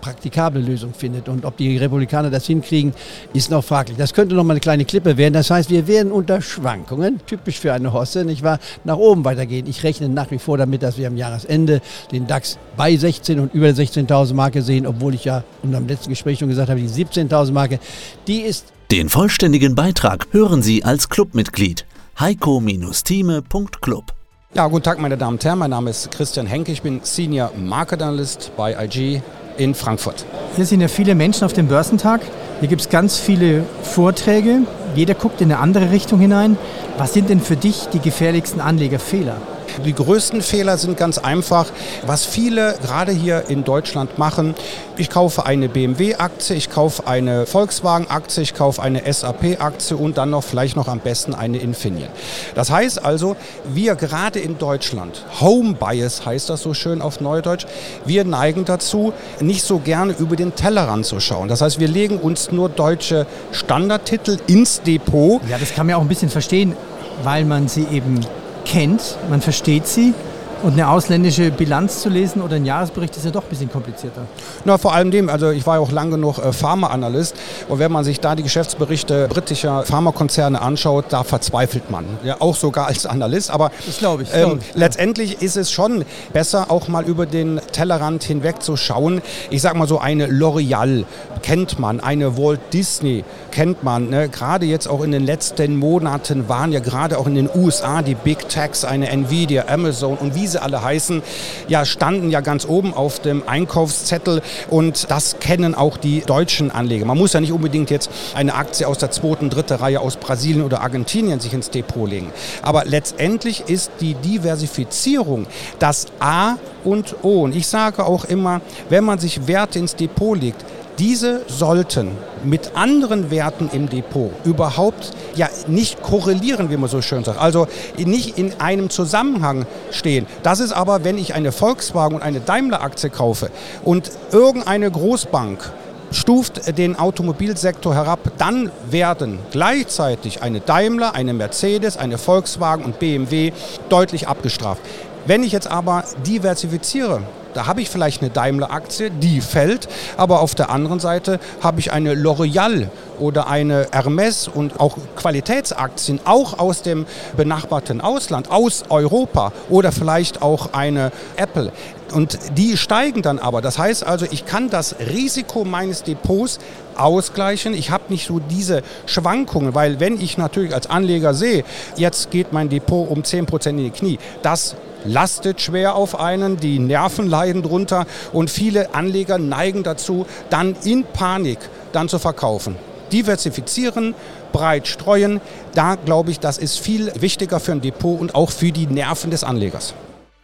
praktikable 0.00 0.60
Lösung 0.60 0.94
findet. 0.94 1.28
Und 1.28 1.44
ob 1.44 1.56
die 1.56 1.76
Republikaner 1.76 2.30
das 2.30 2.46
hinkriegen, 2.46 2.92
ist 3.32 3.50
noch 3.50 3.64
fraglich. 3.64 3.96
Das 3.96 4.14
könnte 4.14 4.34
noch 4.34 4.44
mal 4.44 4.52
eine 4.52 4.60
kleine 4.60 4.84
Klippe 4.84 5.16
werden. 5.16 5.34
Das 5.34 5.50
heißt, 5.50 5.70
wir 5.70 5.86
werden 5.86 6.12
unter 6.12 6.40
Schwankungen, 6.40 7.20
typisch 7.26 7.58
für 7.58 7.72
eine 7.72 7.92
Hosse, 7.92 8.24
nicht 8.24 8.42
wahr, 8.42 8.58
nach 8.84 8.96
oben 8.96 9.24
weitergehen. 9.24 9.66
Ich 9.66 9.82
rechne 9.82 10.08
nach 10.08 10.30
wie 10.30 10.38
vor 10.38 10.58
damit, 10.58 10.82
dass 10.82 10.98
wir 10.98 11.08
am 11.08 11.16
Jahresende 11.16 11.80
den 12.12 12.26
DAX 12.26 12.58
bei 12.76 12.96
16 12.96 13.40
und 13.40 13.54
über 13.54 13.68
16.000 13.68 14.34
Marke 14.34 14.62
sehen, 14.62 14.86
obwohl 14.86 15.14
ich 15.14 15.24
ja 15.24 15.44
in 15.62 15.70
unserem 15.70 15.88
letzten 15.88 16.10
Gespräch 16.10 16.38
schon 16.38 16.48
gesagt 16.48 16.70
habe, 16.70 16.80
die 16.80 16.88
17.000 16.88 17.52
Marke, 17.52 17.78
die 18.26 18.40
ist... 18.40 18.72
Den 18.90 19.08
vollständigen 19.08 19.74
Beitrag 19.74 20.28
hören 20.30 20.62
Sie 20.62 20.84
als 20.84 21.08
Clubmitglied 21.08 21.84
heiko-thieme.club. 22.18 24.14
Ja, 24.54 24.66
guten 24.66 24.82
Tag, 24.82 24.98
meine 24.98 25.18
Damen 25.18 25.34
und 25.34 25.44
Herren. 25.44 25.58
Mein 25.58 25.70
Name 25.70 25.90
ist 25.90 26.10
Christian 26.10 26.46
Henke. 26.46 26.72
Ich 26.72 26.80
bin 26.80 27.00
Senior 27.02 27.52
Market 27.54 28.00
Analyst 28.00 28.50
bei 28.56 28.72
IG 28.82 29.20
in 29.58 29.74
Frankfurt. 29.74 30.24
Hier 30.56 30.64
sind 30.64 30.80
ja 30.80 30.88
viele 30.88 31.14
Menschen 31.14 31.44
auf 31.44 31.52
dem 31.52 31.68
Börsentag. 31.68 32.20
Hier 32.60 32.68
gibt 32.68 32.80
es 32.80 32.88
ganz 32.88 33.18
viele 33.18 33.64
Vorträge, 33.82 34.62
Jeder 34.94 35.14
guckt 35.14 35.40
in 35.40 35.52
eine 35.52 35.60
andere 35.60 35.90
Richtung 35.92 36.18
hinein. 36.18 36.56
Was 36.96 37.12
sind 37.12 37.28
denn 37.28 37.40
für 37.40 37.56
dich 37.56 37.86
die 37.92 38.00
gefährlichsten 38.00 38.60
Anlegerfehler? 38.60 39.36
Die 39.84 39.94
größten 39.94 40.42
Fehler 40.42 40.76
sind 40.78 40.96
ganz 40.96 41.18
einfach, 41.18 41.66
was 42.06 42.24
viele 42.24 42.74
gerade 42.82 43.12
hier 43.12 43.44
in 43.48 43.64
Deutschland 43.64 44.18
machen. 44.18 44.54
Ich 44.96 45.10
kaufe 45.10 45.46
eine 45.46 45.68
BMW-Aktie, 45.68 46.56
ich 46.56 46.70
kaufe 46.70 47.06
eine 47.06 47.46
Volkswagen-Aktie, 47.46 48.42
ich 48.42 48.54
kaufe 48.54 48.82
eine 48.82 49.12
SAP-Aktie 49.12 49.96
und 49.96 50.18
dann 50.18 50.30
noch 50.30 50.42
vielleicht 50.42 50.74
noch 50.74 50.88
am 50.88 50.98
besten 50.98 51.34
eine 51.34 51.58
Infineon. 51.58 52.08
Das 52.54 52.70
heißt 52.70 53.04
also, 53.04 53.36
wir 53.72 53.94
gerade 53.94 54.40
in 54.40 54.58
Deutschland, 54.58 55.24
Home 55.40 55.74
Bias 55.74 56.26
heißt 56.26 56.50
das 56.50 56.62
so 56.62 56.74
schön 56.74 57.00
auf 57.00 57.20
Neudeutsch, 57.20 57.66
wir 58.04 58.24
neigen 58.24 58.64
dazu, 58.64 59.12
nicht 59.40 59.62
so 59.62 59.78
gerne 59.78 60.14
über 60.18 60.34
den 60.34 60.54
Tellerrand 60.54 61.06
zu 61.06 61.20
schauen. 61.20 61.48
Das 61.48 61.60
heißt, 61.60 61.78
wir 61.78 61.88
legen 61.88 62.18
uns 62.18 62.50
nur 62.50 62.68
deutsche 62.68 63.26
Standardtitel 63.52 64.38
ins 64.48 64.82
Depot. 64.82 65.40
Ja, 65.48 65.58
das 65.58 65.74
kann 65.74 65.86
man 65.86 65.96
auch 65.96 66.00
ein 66.00 66.08
bisschen 66.08 66.30
verstehen, 66.30 66.74
weil 67.22 67.44
man 67.44 67.68
sie 67.68 67.86
eben 67.92 68.20
kennt, 68.68 69.16
man 69.30 69.40
versteht 69.40 69.86
sie 69.86 70.12
und 70.62 70.72
eine 70.72 70.88
ausländische 70.88 71.50
Bilanz 71.50 72.00
zu 72.00 72.08
lesen 72.08 72.42
oder 72.42 72.56
ein 72.56 72.64
Jahresbericht 72.64 73.16
ist 73.16 73.24
ja 73.24 73.30
doch 73.30 73.44
ein 73.44 73.48
bisschen 73.48 73.70
komplizierter. 73.70 74.22
Na, 74.64 74.78
vor 74.78 74.92
allem 74.92 75.10
dem, 75.10 75.28
also 75.28 75.50
ich 75.50 75.66
war 75.66 75.76
ja 75.76 75.80
auch 75.80 75.92
lang 75.92 76.10
genug 76.10 76.38
äh, 76.38 76.52
Pharmaanalyst 76.52 77.36
und 77.68 77.78
wenn 77.78 77.92
man 77.92 78.04
sich 78.04 78.20
da 78.20 78.34
die 78.34 78.42
Geschäftsberichte 78.42 79.28
britischer 79.28 79.84
Pharmakonzerne 79.84 80.60
anschaut, 80.60 81.06
da 81.10 81.22
verzweifelt 81.22 81.90
man. 81.90 82.04
Ja, 82.24 82.36
auch 82.40 82.56
sogar 82.56 82.86
als 82.88 83.06
Analyst. 83.06 83.50
Aber 83.50 83.70
das 83.86 83.98
glaube 83.98 84.24
ich, 84.24 84.30
ähm, 84.32 84.58
ich, 84.60 84.74
letztendlich 84.74 85.42
ist 85.42 85.56
es 85.56 85.70
schon 85.70 86.04
besser, 86.32 86.70
auch 86.70 86.88
mal 86.88 87.04
über 87.04 87.26
den 87.26 87.60
Tellerrand 87.72 88.24
hinweg 88.24 88.62
zu 88.62 88.76
schauen. 88.76 89.22
Ich 89.50 89.62
sag 89.62 89.76
mal 89.76 89.86
so, 89.86 89.98
eine 89.98 90.26
L'Oreal 90.26 91.04
kennt 91.42 91.78
man, 91.78 92.00
eine 92.00 92.36
Walt 92.36 92.60
Disney 92.72 93.24
kennt 93.52 93.82
man. 93.82 94.10
Ne? 94.10 94.28
Gerade 94.28 94.66
jetzt 94.66 94.88
auch 94.88 95.02
in 95.02 95.12
den 95.12 95.24
letzten 95.24 95.76
Monaten 95.76 96.48
waren 96.48 96.72
ja 96.72 96.80
gerade 96.80 97.18
auch 97.18 97.26
in 97.26 97.34
den 97.34 97.48
USA 97.54 98.02
die 98.02 98.14
Big 98.14 98.48
Techs, 98.48 98.84
eine 98.84 99.08
Nvidia, 99.08 99.66
Amazon 99.68 100.16
und 100.16 100.34
wie 100.34 100.47
sie 100.48 100.60
alle 100.62 100.82
heißen, 100.82 101.22
ja, 101.68 101.84
standen 101.84 102.30
ja 102.30 102.40
ganz 102.40 102.66
oben 102.66 102.94
auf 102.94 103.20
dem 103.20 103.46
Einkaufszettel 103.46 104.42
und 104.68 105.10
das 105.10 105.38
kennen 105.40 105.74
auch 105.74 105.96
die 105.96 106.20
deutschen 106.20 106.70
Anleger. 106.70 107.04
Man 107.04 107.18
muss 107.18 107.32
ja 107.32 107.40
nicht 107.40 107.52
unbedingt 107.52 107.90
jetzt 107.90 108.10
eine 108.34 108.54
Aktie 108.54 108.86
aus 108.86 108.98
der 108.98 109.10
zweiten, 109.10 109.50
dritten 109.50 109.74
Reihe 109.74 110.00
aus 110.00 110.16
Brasilien 110.16 110.64
oder 110.64 110.80
Argentinien 110.80 111.40
sich 111.40 111.52
ins 111.52 111.70
Depot 111.70 112.08
legen. 112.08 112.32
Aber 112.62 112.84
letztendlich 112.84 113.64
ist 113.68 113.90
die 114.00 114.14
Diversifizierung 114.14 115.46
das 115.78 116.06
A 116.20 116.56
und 116.84 117.16
O. 117.22 117.42
Und 117.42 117.54
ich 117.54 117.66
sage 117.66 118.04
auch 118.04 118.24
immer, 118.24 118.60
wenn 118.88 119.04
man 119.04 119.18
sich 119.18 119.46
Werte 119.46 119.78
ins 119.78 119.94
Depot 119.94 120.40
legt, 120.40 120.64
diese 120.98 121.42
sollten 121.46 122.10
mit 122.44 122.72
anderen 122.74 123.30
Werten 123.30 123.70
im 123.72 123.88
Depot 123.88 124.32
überhaupt 124.44 125.12
ja 125.34 125.48
nicht 125.66 126.02
korrelieren, 126.02 126.70
wie 126.70 126.76
man 126.76 126.88
so 126.88 127.02
schön 127.02 127.24
sagt. 127.24 127.40
Also 127.40 127.66
nicht 127.96 128.38
in 128.38 128.60
einem 128.60 128.90
Zusammenhang 128.90 129.66
stehen. 129.90 130.26
Das 130.42 130.60
ist 130.60 130.72
aber, 130.72 131.04
wenn 131.04 131.18
ich 131.18 131.34
eine 131.34 131.52
Volkswagen 131.52 132.16
und 132.16 132.22
eine 132.22 132.40
Daimler-Aktie 132.40 133.10
kaufe 133.10 133.50
und 133.84 134.10
irgendeine 134.32 134.90
Großbank 134.90 135.72
stuft 136.10 136.78
den 136.78 136.98
Automobilsektor 136.98 137.94
herab, 137.94 138.20
dann 138.38 138.70
werden 138.90 139.38
gleichzeitig 139.50 140.42
eine 140.42 140.60
Daimler, 140.60 141.14
eine 141.14 141.34
Mercedes, 141.34 141.96
eine 141.96 142.18
Volkswagen 142.18 142.84
und 142.84 142.98
BMW 142.98 143.52
deutlich 143.88 144.26
abgestraft. 144.26 144.80
Wenn 145.28 145.42
ich 145.42 145.52
jetzt 145.52 145.70
aber 145.70 146.04
diversifiziere, 146.26 147.20
da 147.52 147.66
habe 147.66 147.82
ich 147.82 147.90
vielleicht 147.90 148.22
eine 148.22 148.30
Daimler-Aktie, 148.30 149.10
die 149.10 149.42
fällt, 149.42 149.86
aber 150.16 150.40
auf 150.40 150.54
der 150.54 150.70
anderen 150.70 151.00
Seite 151.00 151.38
habe 151.60 151.80
ich 151.80 151.92
eine 151.92 152.14
L'Oreal 152.14 152.88
oder 153.18 153.46
eine 153.46 153.88
Hermes 153.92 154.48
und 154.48 154.80
auch 154.80 154.96
Qualitätsaktien, 155.16 156.20
auch 156.24 156.58
aus 156.58 156.80
dem 156.80 157.04
benachbarten 157.36 158.00
Ausland, 158.00 158.50
aus 158.50 158.84
Europa 158.88 159.52
oder 159.68 159.92
vielleicht 159.92 160.40
auch 160.40 160.72
eine 160.72 161.12
Apple. 161.36 161.72
Und 162.14 162.38
die 162.56 162.78
steigen 162.78 163.20
dann 163.20 163.38
aber. 163.38 163.60
Das 163.60 163.76
heißt 163.76 164.06
also, 164.06 164.24
ich 164.30 164.46
kann 164.46 164.70
das 164.70 164.96
Risiko 164.98 165.66
meines 165.66 166.04
Depots 166.04 166.58
ausgleichen. 166.96 167.74
Ich 167.74 167.90
habe 167.90 168.04
nicht 168.08 168.26
so 168.26 168.38
diese 168.38 168.82
Schwankungen, 169.04 169.74
weil 169.74 170.00
wenn 170.00 170.18
ich 170.18 170.38
natürlich 170.38 170.74
als 170.74 170.88
Anleger 170.88 171.34
sehe, 171.34 171.64
jetzt 171.96 172.30
geht 172.30 172.54
mein 172.54 172.70
Depot 172.70 173.10
um 173.10 173.24
10% 173.24 173.68
in 173.68 173.76
die 173.76 173.90
Knie, 173.90 174.18
das 174.40 174.74
lastet 175.08 175.60
schwer 175.60 175.94
auf 175.94 176.18
einen, 176.20 176.58
die 176.58 176.78
Nerven 176.78 177.28
leiden 177.28 177.62
drunter 177.62 178.06
und 178.32 178.50
viele 178.50 178.94
Anleger 178.94 179.38
neigen 179.38 179.82
dazu, 179.82 180.26
dann 180.50 180.76
in 180.84 181.04
Panik 181.04 181.58
dann 181.92 182.08
zu 182.08 182.18
verkaufen. 182.18 182.76
Diversifizieren, 183.12 184.14
breit 184.52 184.86
streuen, 184.86 185.40
da 185.74 185.96
glaube 185.96 186.30
ich, 186.30 186.40
das 186.40 186.58
ist 186.58 186.78
viel 186.78 187.12
wichtiger 187.18 187.58
für 187.58 187.72
ein 187.72 187.80
Depot 187.80 188.20
und 188.20 188.34
auch 188.34 188.50
für 188.50 188.70
die 188.70 188.86
Nerven 188.86 189.30
des 189.30 189.44
Anlegers. 189.44 189.94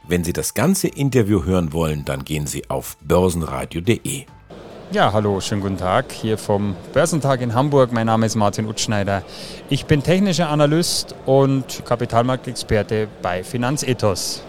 Wenn 0.06 0.24
Sie 0.24 0.32
das 0.32 0.54
ganze 0.54 0.88
Interview 0.88 1.44
hören 1.44 1.72
wollen, 1.72 2.04
dann 2.04 2.24
gehen 2.24 2.46
Sie 2.46 2.68
auf 2.68 2.96
börsenradio.de. 3.02 4.24
Ja, 4.92 5.12
hallo, 5.12 5.40
schönen 5.40 5.62
guten 5.62 5.78
Tag. 5.78 6.12
Hier 6.12 6.36
vom 6.38 6.76
Börsentag 6.92 7.40
in 7.40 7.54
Hamburg. 7.54 7.90
Mein 7.90 8.06
Name 8.06 8.26
ist 8.26 8.34
Martin 8.34 8.66
Utschneider. 8.66 9.22
Ich 9.70 9.86
bin 9.86 10.02
technischer 10.02 10.50
Analyst 10.50 11.14
und 11.26 11.84
Kapitalmarktexperte 11.84 13.08
bei 13.22 13.42
Finanzethos. 13.42 14.42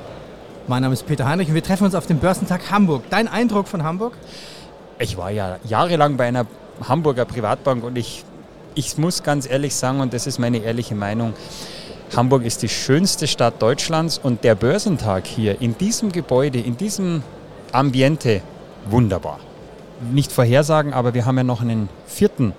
Mein 0.68 0.82
Name 0.82 0.94
ist 0.94 1.06
Peter 1.06 1.28
Heinrich 1.28 1.48
und 1.50 1.56
wir 1.56 1.64
treffen 1.64 1.86
uns 1.86 1.96
auf 1.96 2.08
dem 2.08 2.18
Börsentag 2.18 2.72
Hamburg. 2.72 3.04
Dein 3.10 3.28
Eindruck 3.28 3.68
von 3.68 3.84
Hamburg? 3.84 4.14
Ich 5.00 5.18
war 5.18 5.30
ja 5.32 5.58
jahrelang 5.64 6.18
bei 6.18 6.26
einer 6.26 6.46
Hamburger 6.88 7.26
Privatbank 7.26 7.84
und 7.84 7.98
ich, 7.98 8.24
ich 8.74 8.98
muss 8.98 9.24
ganz 9.24 9.50
ehrlich 9.50 9.76
sagen, 9.76 10.00
und 10.00 10.14
das 10.14 10.28
ist 10.28 10.40
meine 10.40 10.58
ehrliche 10.58 10.96
Meinung, 10.96 11.34
Hamburg 12.16 12.44
ist 12.44 12.62
die 12.64 12.70
schönste 12.70 13.28
Stadt 13.28 13.62
Deutschlands 13.62 14.18
und 14.18 14.44
der 14.44 14.56
Börsentag 14.56 15.28
hier 15.28 15.62
in 15.62 15.78
diesem 15.78 16.12
Gebäude, 16.12 16.60
in 16.60 16.78
diesem 16.78 17.24
Ambiente, 17.72 18.42
wunderbar 18.90 19.40
nicht 20.12 20.32
vorhersagen, 20.32 20.94
aber 20.94 21.14
wir 21.14 21.26
haben 21.26 21.38
ja 21.38 21.44
noch 21.44 21.62
einen 21.62 21.90
vierten 22.06 22.54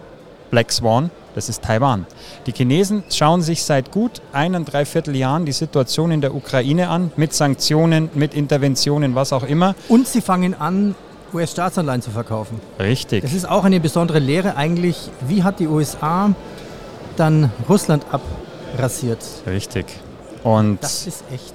Black 0.51 0.73
Swan, 0.73 1.11
das 1.37 1.49
ist 1.49 1.63
Taiwan. 1.63 2.07
Die 2.47 2.53
Chinesen 2.53 3.05
schauen 3.11 3.43
sich 3.43 3.63
seit 3.63 3.93
gut 3.93 4.23
einen, 4.33 4.65
dreiviertel 4.65 5.15
Jahren 5.15 5.45
die 5.45 5.53
Situation 5.53 6.11
in 6.11 6.21
der 6.21 6.35
Ukraine 6.35 6.89
an, 6.89 7.13
mit 7.17 7.35
Sanktionen, 7.35 8.09
mit 8.15 8.35
Interventionen, 8.35 9.15
was 9.15 9.33
auch 9.33 9.45
immer. 9.45 9.75
Und 9.89 10.09
sie 10.09 10.23
fangen 10.23 10.55
an, 10.55 10.97
US-Staatsanleihen 11.35 12.01
zu 12.01 12.11
verkaufen. 12.11 12.59
Richtig. 12.81 13.23
Das 13.23 13.35
ist 13.35 13.49
auch 13.49 13.65
eine 13.65 13.81
besondere 13.81 14.19
Lehre 14.19 14.57
eigentlich. 14.57 15.11
Wie 15.29 15.43
hat 15.43 15.61
die 15.61 15.69
USA 15.69 16.35
dann 17.17 17.53
Russland 17.69 18.05
abrasiert? 18.11 19.19
Richtig. 19.47 19.87
Und 20.43 20.83
das 20.83 21.07
ist 21.07 21.25
echt. 21.33 21.55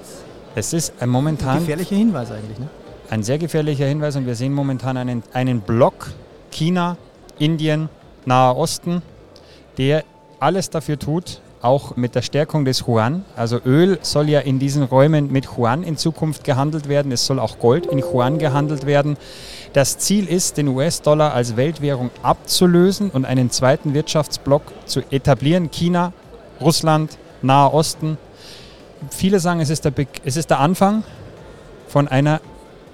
Es 0.54 0.72
ist 0.72 0.94
ein 1.00 1.08
momentan. 1.08 1.56
Ein 1.56 1.58
gefährlicher 1.60 1.96
Hinweis 1.96 2.30
eigentlich, 2.30 2.58
ne? 2.58 2.68
ein 3.12 3.22
sehr 3.22 3.38
gefährlicher 3.38 3.86
Hinweis 3.86 4.16
und 4.16 4.26
wir 4.26 4.34
sehen 4.34 4.54
momentan 4.54 4.96
einen, 4.96 5.22
einen 5.34 5.60
Block 5.60 6.12
China, 6.50 6.96
Indien, 7.38 7.90
Nahe 8.24 8.56
Osten, 8.56 9.02
der 9.78 10.04
alles 10.40 10.70
dafür 10.70 10.98
tut, 10.98 11.40
auch 11.62 11.96
mit 11.96 12.14
der 12.14 12.22
Stärkung 12.22 12.64
des 12.64 12.86
Yuan. 12.86 13.24
Also 13.36 13.60
Öl 13.64 13.98
soll 14.02 14.28
ja 14.28 14.40
in 14.40 14.58
diesen 14.58 14.82
Räumen 14.82 15.30
mit 15.30 15.46
Yuan 15.56 15.84
in 15.84 15.96
Zukunft 15.96 16.42
gehandelt 16.42 16.88
werden. 16.88 17.12
Es 17.12 17.24
soll 17.24 17.38
auch 17.38 17.58
Gold 17.58 17.86
in 17.86 18.00
Yuan 18.00 18.38
gehandelt 18.38 18.84
werden. 18.84 19.16
Das 19.72 19.98
Ziel 19.98 20.28
ist, 20.28 20.56
den 20.56 20.68
US-Dollar 20.68 21.32
als 21.32 21.56
Weltwährung 21.56 22.10
abzulösen 22.22 23.10
und 23.10 23.24
einen 23.24 23.50
zweiten 23.50 23.94
Wirtschaftsblock 23.94 24.62
zu 24.86 25.00
etablieren. 25.10 25.70
China, 25.70 26.12
Russland, 26.60 27.16
Nahe 27.42 27.72
Osten. 27.72 28.18
Viele 29.10 29.40
sagen, 29.40 29.60
es 29.60 29.70
ist 29.70 29.84
der, 29.84 29.92
es 30.24 30.36
ist 30.36 30.50
der 30.50 30.60
Anfang 30.60 31.04
von 31.88 32.08
einer 32.08 32.40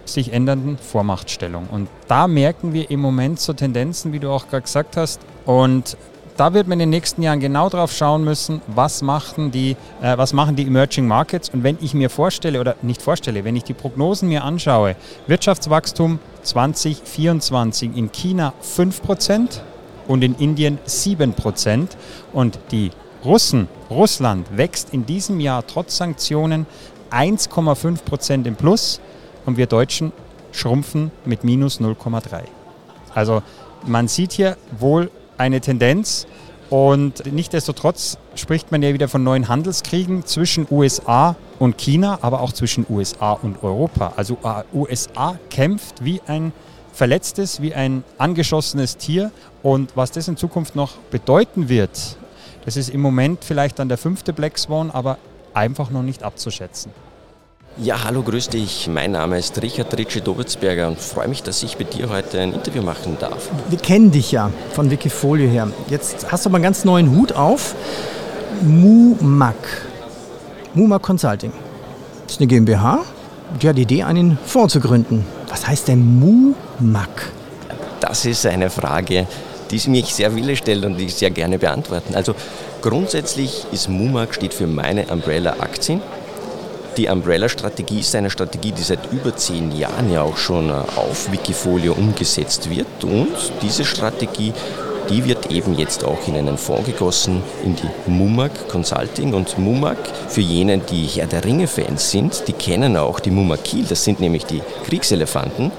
sich 0.04 0.32
ändernden 0.32 0.78
Vormachtstellung. 0.78 1.68
Und 1.70 1.88
da 2.06 2.28
merken 2.28 2.72
wir 2.72 2.90
im 2.90 3.00
Moment 3.00 3.40
so 3.40 3.52
Tendenzen, 3.52 4.12
wie 4.12 4.18
du 4.18 4.30
auch 4.30 4.48
gerade 4.48 4.62
gesagt 4.62 4.96
hast. 4.96 5.20
Und 5.44 5.96
da 6.38 6.54
wird 6.54 6.68
man 6.68 6.78
in 6.78 6.90
den 6.90 6.90
nächsten 6.90 7.20
Jahren 7.20 7.40
genau 7.40 7.68
drauf 7.68 7.92
schauen 7.92 8.22
müssen, 8.22 8.62
was 8.68 9.02
machen, 9.02 9.50
die, 9.50 9.76
äh, 10.00 10.16
was 10.16 10.32
machen 10.32 10.54
die 10.54 10.62
Emerging 10.62 11.08
Markets. 11.08 11.50
Und 11.50 11.64
wenn 11.64 11.76
ich 11.80 11.94
mir 11.94 12.08
vorstelle, 12.10 12.60
oder 12.60 12.76
nicht 12.80 13.02
vorstelle, 13.02 13.44
wenn 13.44 13.56
ich 13.56 13.64
die 13.64 13.74
Prognosen 13.74 14.28
mir 14.28 14.44
anschaue, 14.44 14.94
Wirtschaftswachstum 15.26 16.20
2024 16.44 17.96
in 17.96 18.12
China 18.12 18.54
5% 18.62 19.62
und 20.06 20.22
in 20.22 20.36
Indien 20.36 20.78
7%. 20.86 21.88
Und 22.32 22.60
die 22.70 22.92
Russen, 23.24 23.66
Russland 23.90 24.46
wächst 24.56 24.94
in 24.94 25.06
diesem 25.06 25.40
Jahr 25.40 25.66
trotz 25.66 25.96
Sanktionen 25.96 26.66
1,5% 27.10 28.46
im 28.46 28.54
Plus 28.54 29.00
und 29.44 29.56
wir 29.56 29.66
Deutschen 29.66 30.12
schrumpfen 30.52 31.10
mit 31.24 31.42
minus 31.42 31.80
0,3. 31.80 32.42
Also 33.12 33.42
man 33.84 34.06
sieht 34.06 34.32
hier 34.32 34.56
wohl 34.78 35.10
eine 35.38 35.60
Tendenz 35.60 36.26
und 36.70 37.32
nichtdestotrotz 37.32 38.18
spricht 38.34 38.70
man 38.70 38.82
ja 38.82 38.92
wieder 38.92 39.08
von 39.08 39.22
neuen 39.22 39.48
Handelskriegen 39.48 40.26
zwischen 40.26 40.66
USA 40.70 41.36
und 41.58 41.78
China, 41.78 42.18
aber 42.20 42.42
auch 42.42 42.52
zwischen 42.52 42.84
USA 42.90 43.32
und 43.32 43.62
Europa. 43.62 44.12
Also 44.16 44.36
USA 44.74 45.38
kämpft 45.48 46.04
wie 46.04 46.20
ein 46.26 46.52
verletztes, 46.92 47.62
wie 47.62 47.74
ein 47.74 48.04
angeschossenes 48.18 48.96
Tier 48.98 49.30
und 49.62 49.96
was 49.96 50.10
das 50.10 50.28
in 50.28 50.36
Zukunft 50.36 50.76
noch 50.76 50.96
bedeuten 51.10 51.68
wird, 51.68 52.16
Es 52.66 52.76
ist 52.76 52.90
im 52.90 53.00
Moment 53.00 53.44
vielleicht 53.44 53.78
dann 53.78 53.88
der 53.88 53.96
fünfte 53.96 54.34
Black 54.34 54.58
Swan, 54.58 54.90
aber 54.90 55.16
einfach 55.54 55.88
noch 55.88 56.02
nicht 56.02 56.22
abzuschätzen. 56.22 56.92
Ja, 57.80 58.02
hallo, 58.02 58.24
grüß 58.24 58.48
dich. 58.48 58.88
Mein 58.88 59.12
Name 59.12 59.38
ist 59.38 59.62
Richard 59.62 59.96
Ritschi 59.96 60.20
Dobitzberger 60.20 60.88
und 60.88 60.98
freue 60.98 61.28
mich, 61.28 61.44
dass 61.44 61.62
ich 61.62 61.78
mit 61.78 61.94
dir 61.94 62.08
heute 62.08 62.40
ein 62.40 62.52
Interview 62.52 62.82
machen 62.82 63.16
darf. 63.20 63.50
Wir 63.68 63.78
kennen 63.78 64.10
dich 64.10 64.32
ja 64.32 64.50
von 64.72 64.90
Wikifolio 64.90 65.48
her. 65.48 65.68
Jetzt 65.88 66.26
hast 66.32 66.44
du 66.44 66.48
aber 66.48 66.56
einen 66.56 66.64
ganz 66.64 66.84
neuen 66.84 67.14
Hut 67.14 67.34
auf. 67.34 67.76
MUMAC. 68.62 69.54
MUMAC 70.74 71.02
Consulting. 71.02 71.52
Das 72.24 72.32
ist 72.32 72.40
eine 72.40 72.48
GmbH. 72.48 73.04
Die 73.62 73.68
hat 73.68 73.76
die 73.76 73.82
Idee, 73.82 74.02
einen 74.02 74.38
Fonds 74.44 74.72
zu 74.72 74.80
gründen. 74.80 75.24
Was 75.48 75.64
heißt 75.68 75.86
denn 75.86 76.18
MUMAC? 76.18 77.30
Das 78.00 78.24
ist 78.24 78.44
eine 78.44 78.70
Frage, 78.70 79.28
die 79.70 79.88
mich 79.88 80.12
sehr 80.12 80.32
viele 80.32 80.56
stellen 80.56 80.84
und 80.84 80.96
die 80.96 81.04
ich 81.04 81.14
sehr 81.14 81.30
gerne 81.30 81.60
beantworten. 81.60 82.16
Also 82.16 82.34
grundsätzlich 82.82 83.66
ist 83.70 83.88
MUMAC 83.88 84.34
steht 84.34 84.52
für 84.52 84.66
meine 84.66 85.06
Umbrella 85.06 85.60
Aktien. 85.60 86.02
Die 86.98 87.06
Umbrella-Strategie 87.06 88.00
ist 88.00 88.16
eine 88.16 88.28
Strategie, 88.28 88.72
die 88.72 88.82
seit 88.82 89.12
über 89.12 89.36
zehn 89.36 89.70
Jahren 89.70 90.12
ja 90.12 90.22
auch 90.22 90.36
schon 90.36 90.68
auf 90.72 91.30
Wikifolio 91.30 91.92
umgesetzt 91.92 92.68
wird. 92.70 93.04
Und 93.04 93.36
diese 93.62 93.84
Strategie, 93.84 94.52
die 95.08 95.24
wird 95.24 95.48
eben 95.52 95.78
jetzt 95.78 96.02
auch 96.02 96.26
in 96.26 96.34
einen 96.34 96.58
Fonds 96.58 96.86
gegossen, 96.86 97.44
in 97.64 97.76
die 97.76 98.10
MUMAC 98.10 98.66
Consulting. 98.66 99.32
Und 99.32 99.56
MUMAC, 99.58 99.96
für 100.26 100.40
jene, 100.40 100.78
die 100.78 101.04
Herr 101.04 101.28
der 101.28 101.44
Ringe-Fans 101.44 102.10
sind, 102.10 102.42
die 102.48 102.52
kennen 102.52 102.96
auch 102.96 103.20
die 103.20 103.30
Mumakil, 103.30 103.84
das 103.88 104.02
sind 104.02 104.18
nämlich 104.18 104.44
die 104.46 104.60
Kriegselefanten. 104.86 105.70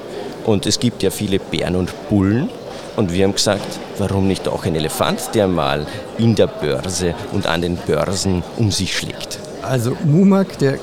Und 0.45 0.65
es 0.67 0.79
gibt 0.79 1.03
ja 1.03 1.11
viele 1.11 1.39
Bären 1.39 1.75
und 1.75 1.91
Bullen. 2.07 2.49
Und 2.95 3.11
wir 3.11 3.25
haben 3.25 3.35
gesagt, 3.35 3.77
warum 3.97 4.29
nicht 4.29 4.47
auch 4.47 4.63
ein 4.63 4.73
Elefant, 4.73 5.35
der 5.35 5.49
mal 5.49 5.85
in 6.17 6.35
der 6.35 6.47
Börse 6.47 7.13
und 7.33 7.45
an 7.45 7.61
den 7.61 7.75
Börsen 7.75 8.41
um 8.55 8.71
sich 8.71 8.97
schlägt. 8.97 9.39
Also 9.61 9.97
MUMAC, 10.05 10.57
der 10.59 10.79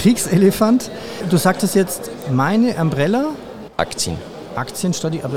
Kriegselefant. 0.00 0.90
Du 1.28 1.36
sagtest 1.36 1.74
jetzt 1.74 2.10
meine 2.32 2.74
Umbrella? 2.76 3.32
Aktien. 3.76 4.16
Aktienstrategie, 4.54 5.22
aber 5.22 5.36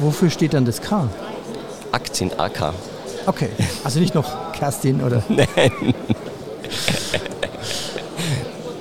wofür 0.00 0.30
steht 0.30 0.52
dann 0.52 0.64
das 0.64 0.82
K? 0.82 1.08
Aktien 1.92 2.32
AK. 2.36 2.74
Okay, 3.26 3.48
also 3.84 4.00
nicht 4.00 4.14
noch 4.16 4.52
Kerstin 4.52 5.00
oder? 5.00 5.22
Nein. 5.28 5.94